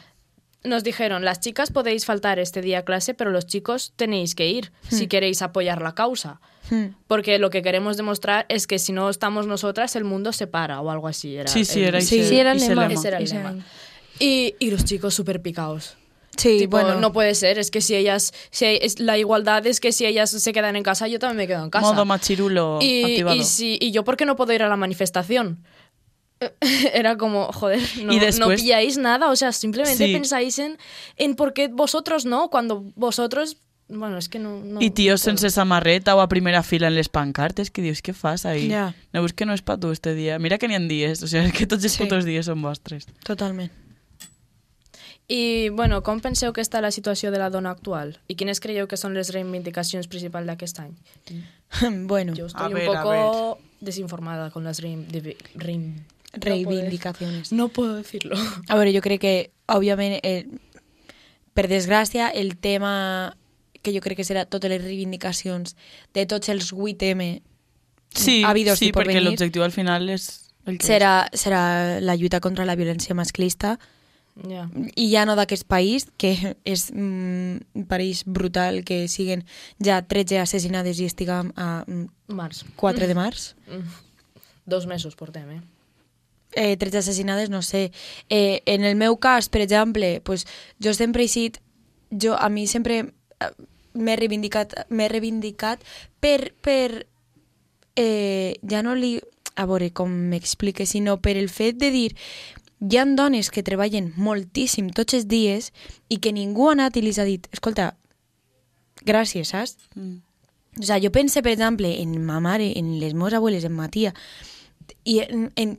nos 0.68 0.84
dijeron, 0.84 1.25
las 1.25 1.40
chicas 1.40 1.70
podéis 1.70 2.04
faltar 2.06 2.38
este 2.38 2.60
día 2.60 2.78
a 2.80 2.82
clase, 2.84 3.14
pero 3.14 3.30
los 3.30 3.46
chicos 3.46 3.92
tenéis 3.96 4.34
que 4.34 4.46
ir 4.48 4.70
si 4.88 5.06
queréis 5.08 5.42
apoyar 5.42 5.82
la 5.82 5.94
causa. 5.94 6.40
Hmm. 6.70 6.88
Porque 7.06 7.38
lo 7.38 7.50
que 7.50 7.62
queremos 7.62 7.96
demostrar 7.96 8.46
es 8.48 8.66
que 8.66 8.78
si 8.78 8.92
no 8.92 9.08
estamos 9.10 9.46
nosotras, 9.46 9.96
el 9.96 10.04
mundo 10.04 10.32
se 10.32 10.46
para 10.46 10.80
o 10.80 10.90
algo 10.90 11.08
así. 11.08 11.37
Era 11.37 11.48
Sí, 11.48 11.64
sí, 11.64 11.80
el- 11.80 11.88
era 11.88 12.00
Sí, 12.00 12.20
ese, 12.20 12.28
sí, 12.28 12.38
era 12.38 12.52
el 12.52 12.58
lema. 12.60 12.88
era 13.04 13.18
el. 13.18 13.62
Y, 14.20 14.54
y 14.58 14.70
los 14.70 14.84
chicos 14.84 15.14
súper 15.14 15.40
picados. 15.42 15.96
Sí, 16.37 16.58
Tipo, 16.58 16.76
bueno. 16.78 17.00
no 17.00 17.12
puede 17.12 17.34
ser, 17.34 17.58
es 17.58 17.70
que 17.72 17.80
si 17.80 17.96
ellas, 17.96 18.32
si 18.50 18.64
hay- 18.64 18.78
es- 18.80 19.00
la 19.00 19.18
igualdad 19.18 19.66
es 19.66 19.80
que 19.80 19.90
si 19.90 20.06
ellas 20.06 20.30
se 20.30 20.52
quedan 20.52 20.76
en 20.76 20.84
casa, 20.84 21.08
yo 21.08 21.18
también 21.18 21.37
me 21.38 21.46
quedo 21.48 21.64
en 21.64 21.70
casa. 21.70 21.90
Modo 21.92 22.04
machirulo 22.04 22.78
y, 22.80 23.02
activado. 23.02 23.34
y, 23.37 23.42
si- 23.44 23.76
y 23.80 23.90
yo, 23.90 24.04
¿por 24.04 24.16
qué 24.16 24.25
no 24.25 24.37
puedo 24.37 24.52
ir 24.52 24.62
a 24.62 24.68
la 24.68 24.76
manifestación? 24.76 25.64
Era 26.95 27.16
como, 27.16 27.52
joder, 27.52 27.80
no, 28.04 28.12
Y 28.12 28.18
después- 28.18 28.38
no 28.38 28.49
pilláis 28.54 28.97
nada, 28.99 29.30
o 29.30 29.37
sea, 29.37 29.52
simplemente 29.52 30.07
Sí. 30.07 30.12
pensáis 30.12 30.59
en, 30.59 30.78
en 31.16 31.35
por 31.35 31.52
qué 31.52 31.68
vosotros 31.68 32.25
no, 32.26 32.49
cuando 32.50 32.85
vosotros, 32.95 33.57
bueno, 33.88 34.18
es 34.18 34.28
que 34.28 34.38
no... 34.38 34.61
no 34.62 34.80
I 34.80 34.90
tios 34.90 35.21
no 35.21 35.25
puedo. 35.25 35.38
sense 35.38 35.50
samarreta 35.54 36.14
o 36.14 36.21
a 36.21 36.28
primera 36.28 36.62
fila 36.62 36.88
en 36.88 36.95
les 36.95 37.09
pancartes 37.09 37.71
que 37.71 37.83
dius, 37.83 38.02
què 38.02 38.12
fas 38.14 38.45
ahí? 38.47 38.68
Ja. 38.71 38.95
No 39.12 39.23
veus 39.23 39.33
que 39.33 39.47
no 39.47 39.54
és 39.54 39.62
pa 39.62 39.78
tu 39.80 39.90
este 39.90 40.14
dia? 40.14 40.38
Mira 40.38 40.59
que 40.59 40.68
n'hi 40.68 40.75
ha 40.76 40.80
dies, 40.80 41.23
o 41.23 41.26
sigui, 41.26 41.50
que 41.52 41.66
tots 41.66 41.83
els 41.85 41.92
Sí. 41.97 42.04
putos 42.04 42.25
dies 42.25 42.47
són 42.47 42.61
vostres. 42.62 43.07
Totalment. 43.25 43.73
I, 45.30 45.68
bueno, 45.68 46.00
com 46.02 46.21
penseu 46.25 46.54
que 46.57 46.62
està 46.64 46.80
la 46.80 46.88
situació 46.90 47.28
de 47.30 47.37
la 47.38 47.50
dona 47.52 47.71
actual? 47.75 48.14
I 48.33 48.37
quines 48.40 48.61
creieu 48.64 48.87
que 48.88 48.97
són 48.97 49.12
les 49.12 49.28
reivindicacions 49.35 50.09
principals 50.09 50.47
d'aquest 50.49 50.78
any? 50.80 50.95
bueno, 52.09 52.33
Yo 52.35 52.47
estoy 52.47 52.64
A 52.64 52.68
un 52.68 52.87
poco 52.87 53.59
desinformada 53.80 54.50
con 54.50 54.64
las 54.64 54.78
de- 54.80 55.37
rein- 55.54 56.04
reivindicaciones. 56.32 57.52
No 57.52 57.68
puedo 57.68 57.94
decirlo. 57.94 58.37
A 58.68 58.76
veure, 58.76 58.92
jo 58.94 59.02
crec 59.04 59.20
que, 59.20 59.35
òbviament, 59.66 60.18
eh, 60.23 60.47
per 61.54 61.68
desgràcia, 61.68 62.28
el 62.30 62.56
tema 62.56 63.37
que 63.82 63.92
jo 63.94 64.02
crec 64.04 64.18
que 64.20 64.26
serà 64.26 64.44
totes 64.47 64.70
les 64.70 64.82
reivindicacions 64.82 65.76
de 66.14 66.26
tots 66.26 66.49
els 66.49 66.73
8M 66.73 67.42
Sí, 68.14 68.42
Habidos 68.42 68.78
sí 68.78 68.88
y 68.88 68.92
por 68.92 69.04
perquè 69.04 69.20
l'objectiu 69.20 69.62
al 69.62 69.73
final 69.73 70.08
és 70.08 70.50
el 70.64 70.78
que 70.80 70.87
serà, 70.87 71.28
serà 71.37 72.00
la 72.00 72.16
lluita 72.16 72.40
contra 72.40 72.64
la 72.64 72.76
violència 72.76 73.14
masclista 73.14 73.76
Ja. 74.47 74.68
i 74.94 75.08
ja 75.11 75.25
no 75.26 75.35
d'aquest 75.35 75.64
país, 75.66 76.06
que 76.16 76.54
és 76.62 76.85
mm, 76.94 77.87
pareix 77.90 78.23
brutal 78.23 78.85
que 78.87 79.08
siguen 79.11 79.42
ja 79.82 79.99
13 80.06 80.38
assassinades 80.38 81.00
i 81.02 81.08
estiguem 81.11 81.50
a 81.58 81.82
mm, 81.82 82.04
Març. 82.38 82.62
4 82.76 83.08
de 83.11 83.16
març. 83.18 83.56
Mm. 83.66 83.88
Dos 84.68 84.87
mesos 84.87 85.16
portem, 85.18 85.50
eh? 85.56 85.61
Eh, 86.52 86.76
13 86.76 86.99
assassinades, 86.99 87.50
no 87.50 87.62
sé. 87.62 87.93
Eh, 88.28 88.62
en 88.67 88.85
el 88.85 88.97
meu 88.97 89.19
cas, 89.19 89.49
per 89.49 89.62
exemple, 89.62 90.21
pues, 90.23 90.47
jo 90.83 90.95
sempre 90.95 91.25
he 91.25 91.28
sigut... 91.28 91.61
Jo, 92.11 92.38
a 92.40 92.49
mi 92.49 92.67
sempre 92.67 93.12
eh, 93.40 93.50
m'he 93.93 94.17
reivindicat, 94.17 94.73
m'he 94.88 95.09
reivindicat 95.12 95.83
per, 96.21 96.55
per 96.61 97.07
eh, 97.97 98.57
ja 98.62 98.83
no 98.83 98.95
li... 98.95 99.19
A 99.59 99.64
veure 99.67 99.90
com 99.90 100.12
m'explique, 100.31 100.87
sinó 100.87 101.17
per 101.19 101.35
el 101.37 101.49
fet 101.50 101.81
de 101.83 101.90
dir 101.90 102.12
hi 102.78 102.97
ha 102.97 103.05
dones 103.05 103.50
que 103.50 103.64
treballen 103.67 104.12
moltíssim 104.14 104.93
tots 104.95 105.17
els 105.19 105.26
dies 105.26 105.73
i 106.09 106.21
que 106.23 106.31
ningú 106.33 106.69
ha 106.69 106.76
anat 106.76 106.97
i 106.97 107.02
les 107.02 107.19
ha 107.19 107.26
dit 107.26 107.49
escolta, 107.50 107.97
gràcies, 109.02 109.50
saps? 109.50 109.76
Mm. 109.97 110.21
O 110.78 110.85
sea, 110.87 111.00
jo 111.02 111.11
pense, 111.11 111.43
per 111.43 111.52
exemple, 111.52 111.90
en 112.00 112.14
ma 112.23 112.38
mare, 112.40 112.71
en 112.78 113.00
les 113.00 113.14
meves 113.14 113.35
abueles, 113.35 113.64
en 113.67 113.75
ma 113.75 113.88
tia, 113.90 114.14
i 115.04 115.21
en, 115.21 115.52
en, 115.57 115.78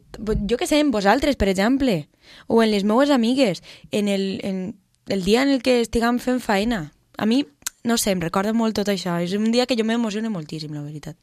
jo 0.49 0.57
que 0.57 0.67
sé, 0.67 0.79
en 0.79 0.91
vosaltres, 0.91 1.35
per 1.35 1.49
exemple, 1.49 2.07
o 2.47 2.61
en 2.63 2.71
les 2.71 2.83
meues 2.83 3.09
amigues, 3.09 3.63
en 3.91 4.07
el, 4.07 4.39
en 4.43 4.75
el 5.07 5.23
dia 5.23 5.43
en 5.43 5.49
el 5.49 5.61
que 5.61 5.81
estiguem 5.81 6.19
fent 6.19 6.39
feina. 6.41 6.91
A 7.17 7.25
mi, 7.25 7.45
no 7.83 7.97
sé, 7.97 8.11
em 8.11 8.21
recorda 8.21 8.53
molt 8.53 8.75
tot 8.75 8.89
això. 8.89 9.17
És 9.21 9.33
un 9.33 9.51
dia 9.51 9.65
que 9.65 9.75
jo 9.77 9.83
m'emocione 9.85 10.29
moltíssim, 10.29 10.73
la 10.73 10.81
veritat. 10.81 11.17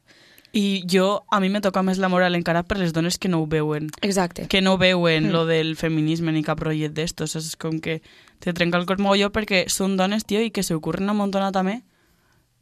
I 0.53 0.85
jo, 0.89 1.25
a 1.29 1.41
mi 1.43 1.49
me 1.49 1.59
toca 1.61 1.83
més 1.83 1.99
la 1.99 2.07
moral 2.09 2.33
encara 2.35 2.63
per 2.63 2.77
les 2.79 2.93
dones 2.95 3.17
que 3.19 3.27
no 3.27 3.41
ho 3.41 3.47
veuen. 3.47 3.89
Exacte. 4.01 4.47
que 4.47 4.61
no 4.61 4.77
veuen 4.77 5.27
Mm. 5.27 5.31
lo 5.31 5.45
del 5.45 5.75
feminisme 5.75 6.31
ni 6.31 6.41
cap 6.43 6.59
rotllet 6.59 6.93
d'estos. 6.93 7.35
És 7.35 7.55
com 7.57 7.79
que 7.79 8.01
te 8.39 8.53
trenca 8.53 8.77
el 8.77 8.85
cor 8.85 8.97
mogolló 8.99 9.29
perquè 9.31 9.67
són 9.67 9.97
dones, 9.97 10.25
tio, 10.25 10.41
i 10.41 10.49
que 10.51 10.63
se 10.63 10.73
ocurren 10.73 11.09
un 11.09 11.17
montón 11.17 11.51
també. 11.51 11.83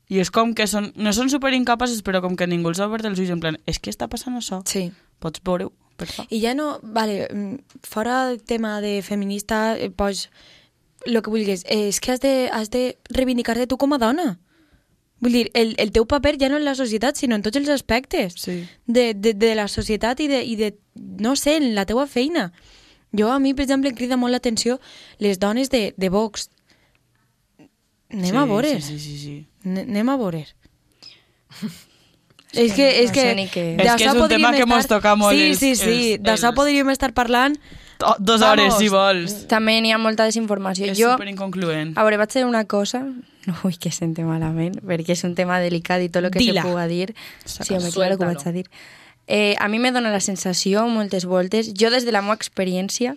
I 0.09 0.19
és 0.19 0.29
com 0.29 0.53
que 0.53 0.67
són, 0.67 0.91
no 0.95 1.13
són 1.13 1.29
super 1.29 1.53
incapaces, 1.53 2.03
però 2.03 2.21
com 2.21 2.35
que 2.35 2.45
ningú 2.47 2.69
els 2.69 2.79
ha 2.79 2.85
obert 2.88 3.05
els 3.05 3.17
ulls, 3.19 3.29
en 3.33 3.39
plan, 3.39 3.57
és 3.65 3.79
que 3.79 3.89
està 3.89 4.07
passant 4.07 4.35
això? 4.38 4.61
Sí. 4.65 4.91
Pots 5.19 5.41
veure-ho. 5.43 5.71
I 6.30 6.41
ja 6.43 6.54
no, 6.54 6.80
vale, 6.84 7.28
mm, 7.32 7.80
fora 7.88 8.28
del 8.28 8.41
tema 8.43 8.82
de 8.82 9.01
feminista, 9.01 9.78
eh, 9.80 9.89
pues, 9.89 10.30
lo 11.06 11.21
que 11.21 11.30
vulguis, 11.30 11.63
eh, 11.65 11.88
és 11.88 11.99
que 12.01 12.12
has 12.12 12.19
de, 12.19 12.49
has 12.51 12.69
de 12.69 12.97
reivindicar-te 13.10 13.67
tu 13.67 13.78
com 13.78 13.93
a 13.93 13.97
dona. 13.97 14.39
Vull 15.23 15.32
dir, 15.32 15.51
el, 15.54 15.75
el 15.80 15.93
teu 15.95 16.04
paper 16.06 16.36
ja 16.38 16.49
no 16.51 16.58
en 16.58 16.65
la 16.65 16.75
societat, 16.75 17.15
sinó 17.15 17.36
en 17.38 17.41
tots 17.45 17.56
els 17.58 17.69
aspectes 17.69 18.34
Sí. 18.36 18.67
de, 18.86 19.13
de, 19.13 19.34
de 19.34 19.54
la 19.56 19.69
societat 19.71 20.19
i 20.19 20.28
de, 20.28 20.43
i 20.43 20.58
de, 20.60 20.73
no 20.95 21.38
sé, 21.39 21.56
en 21.58 21.73
la 21.75 21.86
teua 21.86 22.06
feina. 22.08 22.51
Jo, 23.15 23.32
a 23.32 23.39
mi, 23.39 23.54
per 23.56 23.63
exemple, 23.63 23.89
em 23.89 23.95
crida 23.95 24.17
molt 24.19 24.34
l'atenció 24.36 24.82
les 25.23 25.39
dones 25.39 25.69
de, 25.71 25.93
de 25.95 26.10
Vox. 26.10 26.49
Anem 28.12 28.28
sí, 28.34 28.36
a 28.36 28.43
veure. 28.45 28.73
Sí, 28.82 28.99
sí, 28.99 28.99
sí, 28.99 29.17
sí. 29.17 29.36
Anem 29.63 30.10
a 30.12 30.17
veure. 30.19 30.43
és 32.57 32.73
que, 32.73 32.87
és 33.03 33.09
no 33.09 33.13
que, 33.13 33.21
sé 33.21 33.35
ni 33.35 33.47
què. 33.47 33.65
És 33.81 33.95
que 33.95 34.05
és 34.05 34.13
un 34.13 34.19
podríem 34.19 34.41
tema 34.41 34.53
que 34.57 34.65
mos 34.65 34.87
toca 34.87 35.15
molt 35.15 35.35
Sí, 35.35 35.49
els- 35.51 35.59
sí, 35.59 35.75
sí, 35.75 36.13
els- 36.13 36.21
d'això 36.23 36.49
els- 36.51 36.55
podríem 36.55 36.89
estar 36.89 37.13
parlant 37.13 37.57
Oh, 38.03 38.13
dos 38.19 38.41
Vamos. 38.41 38.59
hores, 38.59 38.73
si 38.77 38.89
vols. 38.89 39.47
També 39.47 39.79
n'hi 39.79 39.93
ha 39.93 39.97
molta 39.97 40.25
desinformació. 40.25 40.85
És 40.91 40.97
jo, 40.99 41.13
superinconcluent. 41.13 41.93
a 41.97 42.03
veure, 42.03 42.17
vaig 42.17 42.33
dir 42.33 42.43
una 42.43 42.65
cosa... 42.65 43.05
Ui, 43.63 43.77
que 43.79 43.89
sente 43.89 44.25
malament, 44.25 44.81
perquè 44.83 45.11
és 45.15 45.23
un 45.23 45.33
tema 45.33 45.61
delicat 45.61 46.01
i 46.03 46.09
tot 46.09 46.25
el 46.25 46.29
que 46.31 46.39
Dila. 46.39 46.61
se 46.63 46.67
puga 46.67 46.87
dir... 46.87 47.13
Sí, 47.45 47.73
home, 47.73 47.89
claro 47.93 48.17
que 48.17 48.25
vaig 48.25 48.43
a 48.45 48.51
dir. 48.51 48.65
Eh, 49.27 49.55
a 49.59 49.69
mi 49.69 49.79
me 49.79 49.93
dona 49.93 50.11
la 50.11 50.19
sensació, 50.19 50.85
moltes 50.89 51.23
voltes, 51.23 51.71
jo 51.73 51.89
des 51.89 52.03
de 52.05 52.11
la 52.11 52.21
meva 52.21 52.35
experiència, 52.35 53.15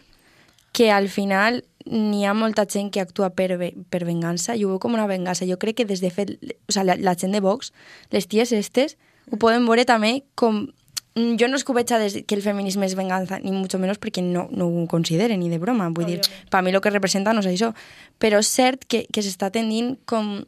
que 0.72 0.92
al 0.92 1.09
final 1.09 1.64
n'hi 1.85 2.24
ha 2.24 2.33
molta 2.35 2.64
gent 2.64 2.92
que 2.92 3.01
actua 3.01 3.31
per, 3.31 3.59
per 3.90 4.05
vengança, 4.05 4.55
i 4.55 4.62
ho 4.64 4.68
veu 4.68 4.79
com 4.79 4.94
una 4.94 5.09
vengança. 5.09 5.44
Jo 5.44 5.59
crec 5.59 5.74
que 5.83 5.87
des 5.87 6.01
de 6.01 6.11
fet, 6.14 6.38
o 6.68 6.72
sea, 6.72 6.85
la, 6.85 6.94
la 6.94 7.16
gent 7.16 7.33
de 7.35 7.40
Vox, 7.40 7.72
les 8.14 8.29
ties 8.29 8.53
estes, 8.53 8.96
ho 9.31 9.38
poden 9.41 9.67
veure 9.69 9.87
també 9.88 10.23
com... 10.35 10.67
Mm, 11.14 11.37
Jo 11.41 11.49
no 11.49 11.59
és 11.59 11.64
que 11.64 11.73
ho 11.73 11.77
veig 11.77 11.91
a 11.93 11.99
des 12.03 12.21
que 12.27 12.37
el 12.37 12.45
feminisme 12.45 12.87
és 12.87 12.95
venganza, 12.99 13.41
ni 13.43 13.53
mucho 13.53 13.79
menos 13.79 13.99
perquè 13.99 14.23
no, 14.23 14.47
no 14.51 14.69
ho 14.69 14.87
consideren 14.91 15.41
ni 15.41 15.49
de 15.51 15.59
broma. 15.59 15.88
Vull 15.91 16.07
dir, 16.07 16.21
per 16.51 16.62
mi 16.62 16.71
el 16.71 16.81
que 16.81 16.95
representa 16.95 17.35
no 17.35 17.43
és 17.45 17.51
això. 17.51 17.73
Però 18.19 18.38
és 18.38 18.53
cert 18.53 18.87
que, 18.87 19.07
que 19.12 19.25
s'està 19.25 19.51
tendint 19.55 19.97
com 20.07 20.45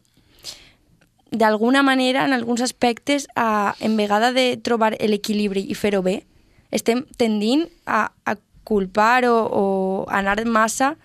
d'alguna 1.30 1.82
manera, 1.82 2.24
en 2.24 2.32
alguns 2.32 2.60
aspectes, 2.60 3.28
a, 3.36 3.74
en 3.80 3.96
vegada 3.96 4.32
de 4.32 4.56
trobar 4.58 4.96
l'equilibri 4.98 5.62
i 5.70 5.76
fer-ho 5.78 6.02
bé, 6.02 6.24
estem 6.70 7.04
tendint 7.18 7.66
a, 7.86 8.10
a 8.26 8.36
culpar 8.64 9.24
o, 9.26 9.36
o 9.46 9.64
anar 10.10 10.38
massa 10.46 10.96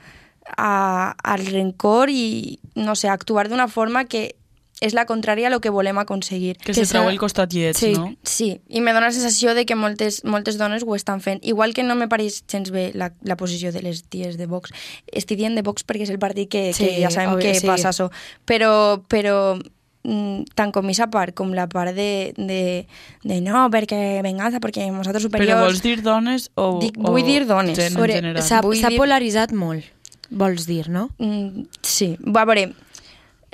a, 0.58 1.16
al 1.24 1.46
rencor 1.46 2.10
i, 2.10 2.60
no 2.76 2.96
sé, 2.96 3.10
actuar 3.10 3.50
d'una 3.50 3.68
forma 3.68 4.06
que 4.06 4.36
és 4.82 4.94
la 4.94 5.06
contrària 5.06 5.48
a 5.48 5.50
lo 5.50 5.62
que 5.62 5.70
volem 5.70 5.98
aconseguir. 5.98 6.58
Que 6.58 6.74
se 6.74 6.82
que 6.82 6.88
trau 6.88 7.06
s'ha- 7.06 7.12
el 7.12 7.18
costat 7.18 7.54
lleig, 7.54 7.76
Sí. 7.78 7.94
no? 7.94 8.16
Sí, 8.24 8.62
i 8.68 8.82
me 8.82 8.92
dona 8.92 9.08
la 9.08 9.12
sensació 9.14 9.54
de 9.56 9.66
que 9.66 9.76
moltes, 9.76 10.24
moltes 10.26 10.58
dones 10.58 10.84
ho 10.86 10.96
estan 10.96 11.22
fent. 11.22 11.40
Igual 11.46 11.74
que 11.74 11.84
no 11.84 11.96
me 11.96 12.08
pareix 12.10 12.44
gens 12.48 12.72
bé 12.72 12.92
la, 12.94 13.14
la 13.24 13.38
posició 13.38 13.72
de 13.72 13.82
les 13.82 14.04
ties 14.04 14.38
de 14.38 14.46
Vox. 14.48 14.72
Estic 15.08 15.38
dient 15.38 15.56
de 15.56 15.62
Vox 15.64 15.86
perquè 15.88 16.04
és 16.04 16.10
el 16.10 16.20
partit 16.20 16.50
que, 16.50 16.74
Sí, 16.74 16.86
que 16.86 17.02
ja 17.02 17.10
sabem 17.10 17.32
obvi- 17.38 17.42
que 17.42 17.56
sí. 17.60 17.66
passa 17.68 17.90
això. 17.90 18.12
Però, 18.46 19.02
però 19.08 19.58
mm, 20.04 20.44
tant 20.56 20.72
com 20.76 20.86
aquesta 20.86 21.08
part 21.10 21.34
com 21.34 21.54
la 21.56 21.68
part 21.72 21.96
de, 21.96 22.34
de, 22.38 22.86
de 23.24 23.42
no, 23.42 23.70
perquè 23.72 24.22
venganza, 24.22 24.60
perquè 24.60 24.92
nosaltres 24.92 25.24
Però 25.24 25.32
superiors... 25.32 25.62
vols 25.64 25.82
dir 25.82 26.02
dones 26.04 26.52
o, 26.56 26.80
Dic- 26.82 27.00
o 27.00 27.12
vull 27.16 27.24
dir 27.26 27.46
dones. 27.48 27.78
S'ha 27.80 28.62
Vull 28.62 28.78
s'ha 28.78 28.90
dir- 28.92 29.00
polaritzat 29.00 29.54
molt, 29.54 29.84
vols 30.30 30.68
dir, 30.68 30.90
no? 30.90 31.10
Mm, 31.18 31.64
sí, 31.82 32.18
va, 32.22 32.42
a 32.42 32.46
veure, 32.46 32.74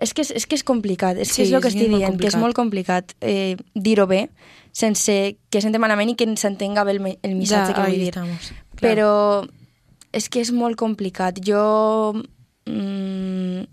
és 0.01 0.13
que 0.17 0.25
és, 0.25 0.31
és 0.33 0.47
que 0.49 0.57
és 0.57 0.63
complicat, 0.65 1.17
és 1.21 1.29
Sí, 1.29 1.41
que 1.41 1.47
és 1.47 1.53
el 1.53 1.61
que 1.61 1.69
estic 1.69 1.91
dient, 1.93 2.17
que 2.19 2.27
és 2.31 2.37
molt 2.39 2.57
complicat 2.57 3.13
eh, 3.21 3.55
dir-ho 3.75 4.07
bé, 4.09 4.25
sense 4.73 5.37
que 5.51 5.61
s'ente 5.61 5.79
malament 5.79 6.09
i 6.13 6.15
que 6.17 6.27
s'entenga 6.39 6.83
bé 6.87 6.95
el, 6.97 7.03
el 7.21 7.35
missatge 7.37 7.75
que 7.75 7.81
ahí 7.81 7.97
vull 7.97 8.05
dir. 8.07 8.13
estamos. 8.15 8.51
Però 8.81 9.11
és 10.11 10.27
que 10.27 10.41
és 10.41 10.51
molt 10.51 10.75
complicat. 10.79 11.37
Jo 11.45 12.15
mm, 12.65 13.67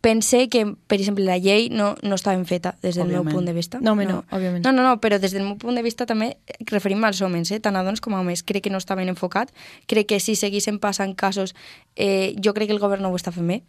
pense 0.00 0.48
que, 0.48 0.62
per 0.86 0.98
exemple, 1.00 1.24
la 1.26 1.38
llei 1.42 1.68
no, 1.74 1.94
no 2.06 2.16
està 2.16 2.36
ben 2.36 2.46
feta 2.46 2.76
des 2.82 2.94
del 2.94 3.08
Òbviament. 3.08 3.26
meu 3.26 3.34
punt 3.34 3.50
de 3.50 3.56
vista. 3.56 3.80
No, 3.82 3.92
home, 3.96 4.06
no, 4.06 4.22
òbviament. 4.30 4.62
No, 4.64 4.72
no, 4.72 4.84
no, 4.86 4.94
però 5.02 5.18
des 5.18 5.34
del 5.34 5.44
meu 5.44 5.58
punt 5.58 5.74
de 5.74 5.82
vista 5.82 6.06
també 6.06 6.36
referim-me 6.70 7.10
als 7.10 7.20
homes, 7.20 7.50
eh? 7.50 7.58
tant 7.60 7.76
a 7.76 7.82
dones 7.82 8.00
com 8.04 8.14
a 8.14 8.22
homes. 8.22 8.44
Crec 8.46 8.68
que 8.68 8.70
no 8.72 8.78
està 8.78 8.96
ben 8.96 9.10
enfocat. 9.10 9.50
Crec 9.90 10.12
que 10.14 10.20
si 10.22 10.36
seguissin 10.38 10.78
passant 10.78 11.16
casos, 11.18 11.56
eh, 11.96 12.36
jo 12.38 12.54
crec 12.54 12.70
que 12.70 12.76
el 12.78 12.82
govern 12.84 13.02
no 13.02 13.10
ho 13.10 13.18
està 13.18 13.34
fent 13.34 13.48
bé 13.48 13.62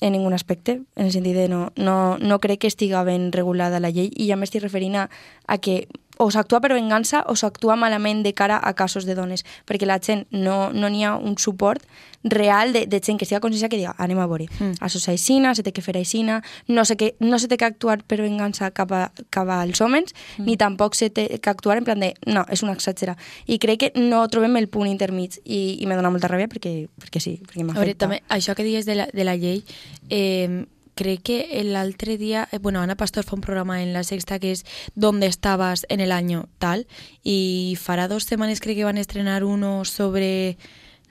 en 0.00 0.12
ningun 0.12 0.34
aspecte, 0.36 0.80
en 0.96 1.06
el 1.06 1.12
sentit 1.12 1.36
de 1.36 1.48
no, 1.48 1.72
no, 1.76 2.18
no 2.18 2.38
crec 2.40 2.60
que 2.60 2.70
estiga 2.70 3.02
ben 3.04 3.30
regulada 3.32 3.80
la 3.80 3.90
llei 3.90 4.10
i 4.12 4.28
ja 4.28 4.36
m'estic 4.36 4.62
referint 4.62 4.96
a, 5.00 5.08
a 5.46 5.58
que 5.58 5.86
o 6.18 6.30
s'actua 6.30 6.60
per 6.64 6.72
vengança 6.74 7.24
o 7.28 7.36
s'actua 7.36 7.76
malament 7.76 8.22
de 8.24 8.32
cara 8.34 8.58
a 8.62 8.74
casos 8.74 9.06
de 9.06 9.14
dones, 9.14 9.44
perquè 9.66 9.86
la 9.86 10.00
gent 10.00 10.26
no 10.30 10.72
no 10.72 10.88
n'hi 10.88 11.04
ha 11.04 11.16
un 11.16 11.36
suport 11.38 11.82
real 12.26 12.72
de, 12.72 12.86
de 12.86 13.00
gent 13.00 13.18
que 13.18 13.24
estigui 13.24 13.40
conscienciada 13.40 13.70
que 13.70 13.80
diga 13.80 13.94
anem 14.02 14.18
a 14.18 14.26
veure, 14.26 14.48
mm. 14.48 14.78
això 14.82 14.98
és 14.98 15.08
aixina, 15.12 15.54
se 15.54 15.62
té 15.62 15.72
que 15.72 15.84
fer 15.84 15.96
aixina, 15.98 16.40
no 16.68 16.84
sé 16.84 16.96
que, 16.98 17.14
no 17.20 17.38
se 17.38 17.48
té 17.48 17.56
que 17.56 17.68
actuar 17.68 18.02
per 18.02 18.20
vengança 18.22 18.70
cap, 18.74 18.92
a, 18.92 19.10
cap 19.30 19.48
als 19.52 19.80
homes, 19.80 20.14
mm. 20.36 20.46
ni 20.48 20.56
tampoc 20.56 20.98
se 20.98 21.10
té 21.10 21.28
que 21.38 21.50
actuar 21.50 21.78
en 21.78 21.86
plan 21.86 22.02
de, 22.02 22.14
no, 22.26 22.44
és 22.50 22.62
una 22.66 22.74
exagera. 22.76 23.16
I 23.46 23.60
crec 23.62 23.84
que 23.84 23.92
no 24.00 24.24
trobem 24.32 24.56
el 24.58 24.68
punt 24.68 24.90
intermig 24.90 25.38
i, 25.44 25.78
i 25.80 25.86
me 25.86 25.98
dona 25.98 26.10
molta 26.10 26.30
ràbia 26.32 26.50
perquè, 26.50 26.88
perquè 27.02 27.22
sí, 27.22 27.36
perquè 27.42 27.62
veure, 27.62 27.74
m'afecta. 27.74 28.06
també, 28.06 28.22
això 28.28 28.56
que 28.56 28.66
digues 28.66 28.88
de 28.88 28.98
la, 28.98 29.10
de 29.12 29.28
la 29.28 29.36
llei, 29.38 29.62
eh, 30.10 30.64
crec 30.96 31.22
que 31.22 31.62
l'altre 31.62 32.16
dia, 32.16 32.48
eh, 32.50 32.58
bueno, 32.58 32.80
Ana 32.80 32.96
Pastor 32.96 33.22
fa 33.22 33.36
un 33.36 33.42
programa 33.44 33.82
en 33.82 33.92
La 33.92 34.02
Sexta 34.02 34.40
que 34.40 34.50
és 34.50 34.64
¿Dónde 34.96 35.28
estabas 35.28 35.86
en 35.88 36.00
el 36.00 36.10
año 36.10 36.48
tal? 36.58 36.88
Y 37.22 37.76
farà 37.78 38.08
dos 38.08 38.24
setmanes 38.24 38.60
crec 38.60 38.76
que 38.76 38.88
van 38.88 38.98
estrenar 38.98 39.44
uno 39.44 39.84
sobre... 39.84 40.58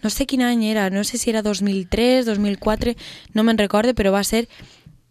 No 0.03 0.09
sé 0.09 0.25
quin 0.25 0.41
any 0.41 0.65
era, 0.67 0.89
no 0.89 1.03
sé 1.03 1.17
si 1.17 1.29
era 1.29 1.41
2003, 1.41 2.25
2004, 2.25 2.93
no 3.33 3.43
me'n 3.43 3.57
recorde, 3.57 3.95
però 3.95 4.11
va 4.11 4.23
ser 4.23 4.49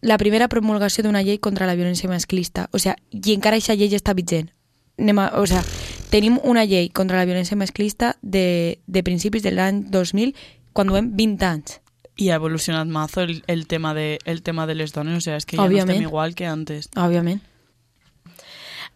la 0.05 0.19
primera 0.21 0.47
promulgació 0.47 1.03
d'una 1.03 1.23
llei 1.23 1.39
contra 1.39 1.65
la 1.65 1.75
violència 1.75 2.07
masclista. 2.07 2.69
O 2.71 2.79
sea, 2.79 2.95
i 3.11 3.33
encara 3.33 3.57
aquesta 3.57 3.75
llei 3.75 3.95
està 3.97 4.13
vigent. 4.13 4.51
A, 4.99 5.25
o 5.41 5.47
sea, 5.47 5.63
tenim 6.11 6.37
una 6.43 6.63
llei 6.63 6.89
contra 6.89 7.17
la 7.17 7.25
violència 7.25 7.57
masclista 7.57 8.15
de, 8.21 8.79
de 8.85 9.03
principis 9.03 9.43
de 9.43 9.51
l'any 9.51 9.81
2000 9.91 10.35
quan 10.71 10.87
duem 10.87 11.09
20 11.17 11.49
anys. 11.49 11.79
I 12.17 12.29
ha 12.29 12.35
evolucionat 12.35 12.87
mazo 12.87 13.21
el, 13.21 13.43
el, 13.47 13.67
tema 13.67 13.93
de, 13.93 14.19
el 14.25 14.41
tema 14.41 14.67
de 14.67 14.75
les 14.75 14.93
dones, 14.93 15.17
o 15.17 15.21
sea, 15.21 15.35
és 15.35 15.45
que 15.45 15.57
ja 15.57 15.67
no 15.67 15.77
estem 15.77 16.01
igual 16.01 16.35
que 16.35 16.47
antes. 16.47 16.89
Òbviament. 16.95 17.41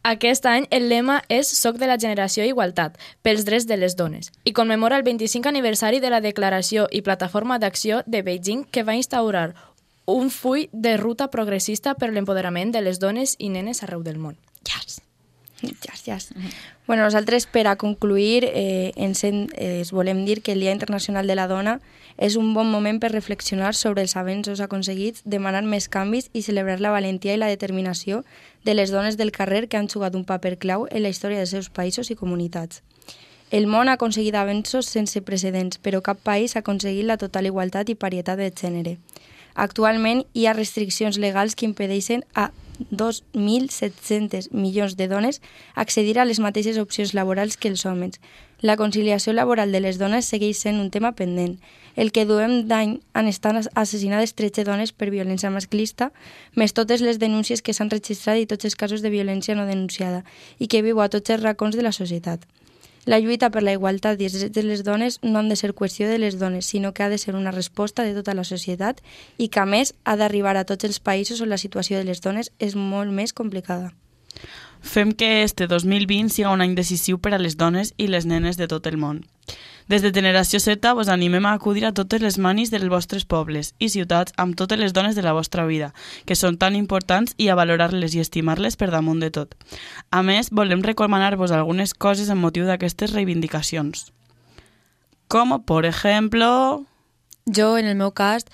Aquest 0.08 0.45
any 0.47 0.65
el 0.71 0.88
lema 0.88 1.17
és 1.27 1.49
Soc 1.51 1.75
de 1.75 1.88
la 1.89 1.97
generació 1.99 2.45
Igualtat, 2.47 2.95
pels 3.21 3.43
drets 3.43 3.67
de 3.67 3.75
les 3.75 3.97
dones, 3.99 4.32
i 4.47 4.53
commemora 4.55 4.95
el 4.95 5.03
25 5.03 5.51
aniversari 5.51 5.99
de 5.99 6.10
la 6.10 6.21
Declaració 6.23 6.88
i 6.91 7.01
Plataforma 7.03 7.60
d'Acció 7.60 8.03
de 8.05 8.21
Beijing 8.23 8.63
que 8.71 8.84
va 8.88 8.95
instaurar 8.95 9.55
un 10.05 10.32
full 10.32 10.69
de 10.71 10.95
ruta 10.97 11.29
progressista 11.29 11.93
per 11.95 12.13
l'empoderament 12.13 12.71
de 12.71 12.82
les 12.82 12.99
dones 12.99 13.36
i 13.38 13.51
nenes 13.51 13.84
arreu 13.84 14.01
del 14.01 14.17
món. 14.17 14.39
Yes. 14.63 15.01
Yes, 15.62 16.05
yes. 16.05 16.29
Bueno, 16.88 17.03
nosaltres, 17.03 17.45
per 17.45 17.67
a 17.67 17.75
concluir, 17.75 18.45
eh, 18.47 18.93
ens, 18.95 19.23
en, 19.27 19.49
eh, 19.55 19.84
volem 19.91 20.23
dir 20.25 20.41
que 20.41 20.53
el 20.53 20.62
Dia 20.62 20.71
Internacional 20.71 21.27
de 21.27 21.36
la 21.36 21.47
Dona 21.47 21.82
és 22.19 22.36
un 22.36 22.53
bon 22.53 22.67
moment 22.67 22.99
per 22.99 23.13
reflexionar 23.13 23.71
sobre 23.73 24.03
els 24.03 24.17
avenços 24.19 24.60
aconseguits, 24.60 25.23
demanar 25.23 25.63
més 25.63 25.88
canvis 25.88 26.27
i 26.36 26.43
celebrar 26.43 26.82
la 26.84 26.91
valentia 26.91 27.34
i 27.34 27.39
la 27.39 27.47
determinació 27.47 28.25
de 28.67 28.75
les 28.75 28.91
dones 28.91 29.15
del 29.15 29.32
carrer 29.32 29.69
que 29.69 29.79
han 29.79 29.88
jugat 29.88 30.19
un 30.19 30.25
paper 30.27 30.58
clau 30.60 30.86
en 30.91 31.03
la 31.03 31.10
història 31.10 31.39
dels 31.39 31.55
seus 31.55 31.69
països 31.71 32.12
i 32.12 32.19
comunitats. 32.19 32.84
El 33.51 33.65
món 33.65 33.88
ha 33.88 33.95
aconseguit 33.97 34.36
avenços 34.36 34.86
sense 34.86 35.23
precedents, 35.25 35.79
però 35.79 36.03
cap 36.05 36.19
país 36.21 36.55
ha 36.55 36.60
aconseguit 36.60 37.08
la 37.08 37.17
total 37.17 37.47
igualtat 37.49 37.89
i 37.89 37.95
parietat 37.95 38.38
de 38.38 38.51
gènere. 38.51 38.97
Actualment 39.55 40.25
hi 40.34 40.45
ha 40.45 40.53
restriccions 40.53 41.17
legals 41.17 41.55
que 41.55 41.65
impedeixen 41.65 42.21
a 42.36 42.51
2.700 42.91 44.51
milions 44.51 44.95
de 44.95 45.08
dones 45.08 45.41
accedir 45.75 46.19
a 46.19 46.25
les 46.25 46.39
mateixes 46.39 46.77
opcions 46.77 47.15
laborals 47.17 47.58
que 47.58 47.71
els 47.71 47.86
homes. 47.86 48.19
La 48.62 48.76
conciliació 48.76 49.32
laboral 49.32 49.72
de 49.72 49.80
les 49.80 49.98
dones 49.98 50.28
segueix 50.28 50.58
sent 50.60 50.82
un 50.82 50.89
tema 50.91 51.13
pendent. 51.15 51.54
El 51.95 52.12
que 52.12 52.26
duem 52.28 52.65
d'any 52.67 52.98
han 53.15 53.28
estat 53.32 53.56
assassinades 53.56 54.34
13 54.36 54.65
dones 54.67 54.91
per 54.91 55.08
violència 55.13 55.52
masclista, 55.54 56.10
més 56.60 56.76
totes 56.76 57.00
les 57.00 57.22
denúncies 57.24 57.63
que 57.63 57.72
s'han 57.74 57.91
registrat 57.93 58.41
i 58.41 58.48
tots 58.52 58.67
els 58.67 58.76
casos 58.76 59.00
de 59.02 59.12
violència 59.13 59.56
no 59.56 59.63
denunciada, 59.67 60.26
i 60.60 60.67
que 60.67 60.84
viu 60.84 61.00
a 61.00 61.08
tots 61.08 61.32
els 61.32 61.43
racons 61.43 61.80
de 61.80 61.88
la 61.88 61.95
societat. 61.95 62.43
La 63.08 63.22
lluita 63.24 63.48
per 63.50 63.63
la 63.63 63.72
igualtat 63.72 64.19
i 64.19 64.28
els 64.28 64.36
drets 64.36 64.54
de 64.54 64.63
les 64.67 64.84
dones 64.84 65.22
no 65.24 65.39
han 65.39 65.48
de 65.48 65.56
ser 65.56 65.72
qüestió 65.72 66.10
de 66.12 66.19
les 66.19 66.36
dones, 66.38 66.67
sinó 66.67 66.91
que 66.93 67.04
ha 67.04 67.10
de 67.10 67.17
ser 67.17 67.36
una 67.39 67.56
resposta 67.56 68.04
de 68.04 68.13
tota 68.13 68.36
la 68.36 68.43
societat 68.43 69.00
i 69.38 69.48
que, 69.48 69.63
a 69.63 69.65
més, 69.65 69.95
ha 70.04 70.17
d'arribar 70.19 70.58
a 70.60 70.65
tots 70.67 70.84
els 70.84 71.00
països 71.00 71.39
on 71.39 71.50
la 71.50 71.58
situació 71.58 71.98
de 71.98 72.04
les 72.12 72.19
dones 72.19 72.52
és 72.60 72.76
molt 72.76 73.10
més 73.10 73.32
complicada. 73.32 73.95
Fem 74.82 75.12
que 75.12 75.44
este 75.44 75.68
2020 75.68 76.30
siga 76.34 76.52
un 76.52 76.62
any 76.62 76.76
decisiu 76.76 77.20
per 77.20 77.34
a 77.36 77.42
les 77.42 77.58
dones 77.58 77.94
i 77.98 78.08
les 78.08 78.26
nenes 78.26 78.58
de 78.58 78.68
tot 78.68 78.88
el 78.88 78.98
món. 78.98 79.26
Des 79.89 80.04
de 80.06 80.12
Generació 80.13 80.60
Z 80.62 80.94
vos 80.94 81.10
animem 81.10 81.48
a 81.50 81.54
acudir 81.58 81.86
a 81.86 81.92
totes 81.98 82.22
les 82.22 82.38
manis 82.38 82.70
dels 82.70 82.92
vostres 82.94 83.26
pobles 83.26 83.74
i 83.80 83.89
ciutats 83.89 84.36
amb 84.38 84.54
totes 84.56 84.78
les 84.78 84.94
dones 84.94 85.15
de 85.18 85.24
la 85.26 85.34
vostra 85.34 85.65
vida, 85.65 85.96
que 86.26 86.38
són 86.38 86.60
tan 86.62 86.76
importants 86.78 87.34
i 87.38 87.50
a 87.50 87.56
valorar-les 87.58 88.13
i 88.13 88.22
estimar-les 88.22 88.78
per 88.78 88.92
damunt 88.94 89.20
de 89.20 89.32
tot. 89.34 89.58
A 90.12 90.22
més, 90.22 90.52
volem 90.54 90.86
recomanar-vos 90.86 91.52
algunes 91.52 91.96
coses 91.98 92.30
amb 92.30 92.46
motiu 92.46 92.70
d'aquestes 92.70 93.18
reivindicacions. 93.18 94.12
Com, 95.28 95.58
por 95.65 95.86
ejemplo... 95.86 96.86
Jo, 97.56 97.78
en 97.78 97.86
el 97.86 97.96
meu 97.96 98.12
cas, 98.12 98.46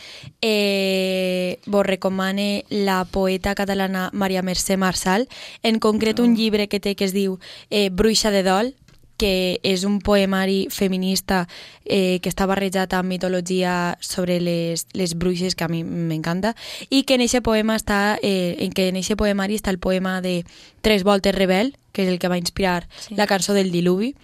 eh, 0.41 1.59
vos 1.65 1.85
recomane 1.85 2.65
la 2.69 3.03
poeta 3.05 3.55
catalana 3.55 4.09
Maria 4.13 4.41
Mercè 4.41 4.77
Marçal, 4.77 5.27
en 5.63 5.79
concret 5.79 6.19
un 6.19 6.35
llibre 6.35 6.67
que 6.67 6.79
té 6.79 6.95
que 6.95 7.05
es 7.05 7.13
diu 7.13 7.39
eh, 7.69 7.89
Bruixa 7.89 8.31
de 8.31 8.43
dol, 8.43 8.75
que 9.17 9.59
és 9.63 9.85
un 9.87 10.01
poemari 10.03 10.67
feminista 10.69 11.45
eh, 11.85 12.19
que 12.19 12.27
està 12.29 12.45
barrejat 12.49 12.93
amb 12.97 13.07
mitologia 13.07 13.95
sobre 14.03 14.41
les, 14.43 14.87
les 14.93 15.15
bruixes, 15.15 15.55
que 15.55 15.63
a 15.63 15.69
mi 15.71 15.83
m'encanta, 15.87 16.51
i 16.89 17.03
que 17.07 17.15
en 17.15 17.23
aquest 17.23 17.43
poema 17.45 17.77
està, 17.79 18.19
eh, 18.21 18.57
en 18.59 18.75
que 18.75 18.89
en 18.89 18.99
aquest 18.99 19.15
poemari 19.19 19.55
està 19.55 19.71
el 19.71 19.79
poema 19.79 20.19
de 20.21 20.43
Tres 20.85 21.03
voltes 21.03 21.33
rebel, 21.33 21.77
que 21.93 22.03
és 22.03 22.09
el 22.11 22.19
que 22.19 22.27
va 22.27 22.37
inspirar 22.37 22.87
Sí. 22.99 23.15
la 23.15 23.25
cançó 23.25 23.53
del 23.53 23.71
diluvi, 23.71 24.15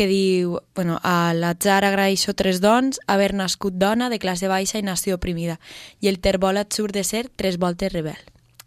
que 0.00 0.06
diu, 0.08 0.60
bueno, 0.74 0.96
a 1.04 1.34
l'atzar 1.36 1.84
agraeixo 1.84 2.32
tres 2.32 2.62
dons, 2.64 3.02
haver 3.06 3.34
nascut 3.36 3.74
dona 3.76 4.08
de 4.08 4.16
classe 4.18 4.48
baixa 4.48 4.78
i 4.80 4.82
nació 4.86 5.18
oprimida, 5.18 5.58
i 6.00 6.08
el 6.08 6.16
terbolat 6.24 6.72
surt 6.72 6.96
de 6.96 7.04
ser 7.04 7.26
tres 7.28 7.58
voltes 7.60 7.92
rebel. 7.92 8.16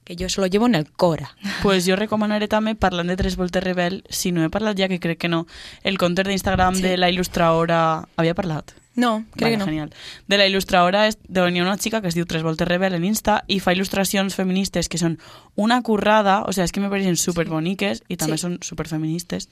Que 0.04 0.14
jo 0.20 0.28
se 0.30 0.42
lo 0.42 0.48
llevo 0.48 0.68
en 0.68 0.76
el 0.76 0.92
cora. 0.92 1.32
Pues 1.64 1.88
jo 1.88 1.96
recomanaré 1.96 2.50
també, 2.52 2.76
parlant 2.76 3.08
de 3.10 3.16
Tres 3.18 3.38
Voltes 3.40 3.64
Rebel, 3.64 4.04
si 4.12 4.34
no 4.36 4.44
he 4.44 4.50
parlat 4.52 4.76
ja, 4.78 4.90
que 4.92 5.00
crec 5.00 5.18
que 5.18 5.30
no, 5.32 5.48
el 5.82 5.98
compte 5.98 6.22
d'Instagram 6.28 6.76
Sí. 6.76 6.84
de 6.84 6.98
la 6.98 7.10
il·lustradora... 7.10 8.04
Havia 8.18 8.36
parlat? 8.36 8.74
No, 8.96 9.24
crec 9.32 9.42
Vale, 9.42 9.52
que 9.54 9.58
no. 9.58 9.66
Genial. 9.66 9.94
De 10.28 10.38
la 10.38 10.46
il·lustradora 10.46 11.08
és 11.08 11.18
de 11.24 11.42
una 11.42 11.78
xica 11.80 12.02
que 12.04 12.10
es 12.12 12.14
diu 12.20 12.28
Tres 12.28 12.44
Voltes 12.44 12.68
Rebel 12.68 12.94
en 12.94 13.06
Insta 13.08 13.46
i 13.48 13.62
fa 13.64 13.72
il·lustracions 13.74 14.36
feministes 14.36 14.90
que 14.92 15.00
són 15.00 15.16
una 15.56 15.80
currada, 15.82 16.44
o 16.44 16.52
sigui, 16.52 16.66
és 16.68 16.76
que 16.76 16.84
me 16.84 16.92
pareixen 16.92 17.16
superboniques 17.18 18.04
i 18.10 18.18
també 18.18 18.36
Sí. 18.38 18.42
són 18.44 18.60
superfeministes. 18.62 19.48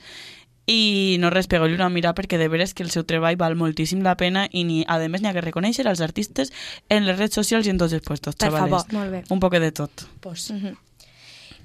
I 0.68 1.18
no 1.20 1.32
res, 1.34 1.48
pegeu-li 1.50 1.74
una 1.74 1.90
mira 1.90 2.14
perquè 2.14 2.38
de 2.38 2.48
veres 2.48 2.74
que 2.74 2.84
el 2.84 2.92
seu 2.94 3.04
treball 3.04 3.36
val 3.40 3.58
moltíssim 3.60 4.04
la 4.06 4.16
pena 4.16 4.48
i 4.52 4.64
ni, 4.64 4.84
a 4.88 5.00
més 5.10 5.22
n'hi 5.22 5.32
ha 5.32 5.34
que 5.34 5.42
reconèixer 5.42 5.88
els 5.88 6.02
artistes 6.02 6.54
en 6.90 7.08
les 7.08 7.18
redes 7.18 7.34
socials 7.36 7.68
i 7.68 7.74
en 7.74 7.82
tots 7.82 7.94
els 7.98 8.06
puestos, 8.06 8.36
Per 8.36 8.50
xavales. 8.50 8.70
favor. 8.70 8.94
Molt 8.94 9.12
bé. 9.12 9.24
Un 9.30 9.40
poc 9.40 9.58
de 9.58 9.72
tot. 9.72 10.08
Pues. 10.22 10.52
Mhm. 10.52 10.78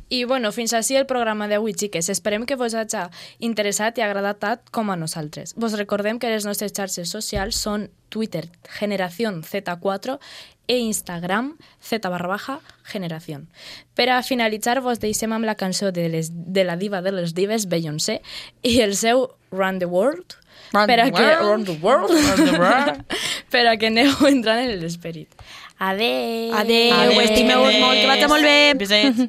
I 0.09 0.23
bueno, 0.25 0.53
fins 0.53 0.73
així 0.73 0.95
el 0.95 1.07
programa 1.07 1.49
d'avui, 1.49 1.75
xiques. 1.75 2.09
Esperem 2.09 2.45
que 2.47 2.55
vos 2.55 2.75
hagi 2.75 3.09
interessat 3.41 3.99
i 3.99 4.03
agradat 4.03 4.39
tant 4.39 4.61
com 4.71 4.91
a 4.91 4.97
nosaltres. 4.97 5.55
Vos 5.57 5.75
recordem 5.75 6.21
que 6.21 6.31
les 6.31 6.47
nostres 6.47 6.73
xarxes 6.73 7.11
socials 7.11 7.57
són 7.57 7.91
Twitter, 8.09 8.49
Generación 8.79 9.43
Z4 9.43 10.21
e 10.67 10.79
Instagram, 10.79 11.57
Z 11.83 12.09
barra 12.09 12.29
baja, 12.29 12.61
Generación. 12.85 13.49
Per 13.95 14.09
a 14.11 14.23
finalitzar, 14.23 14.81
vos 14.81 15.01
deixem 15.03 15.33
amb 15.33 15.47
la 15.47 15.55
cançó 15.55 15.93
de, 15.93 16.09
les, 16.09 16.31
de 16.33 16.65
la 16.65 16.77
diva 16.77 17.03
de 17.03 17.13
les 17.13 17.35
dives, 17.35 17.69
Beyoncé, 17.69 18.21
i 18.63 18.81
el 18.81 18.97
seu 18.97 19.29
Run 19.51 19.79
the 19.79 19.87
World, 19.87 20.37
Run 20.73 20.87
per 20.87 21.01
a 21.01 21.07
the 21.07 21.13
que. 21.13 21.31
Run 21.41 21.65
the 21.65 21.79
World, 21.83 22.11
Run 22.11 22.45
the 22.45 22.59
world. 22.59 23.03
per 23.53 23.67
a 23.67 23.77
que 23.77 23.91
aneu 23.93 24.13
entrant 24.33 24.63
en 24.67 24.77
l'esperit. 24.83 25.31
Adeu! 25.79 26.55
Adeu, 26.57 26.95
Adeu. 26.97 27.21
estimeu-vos 27.21 27.75
molt, 27.83 28.01
que 28.01 28.07
vagi 28.09 28.31
molt 28.33 28.49
bé. 28.49 28.61
Besets. 28.79 29.27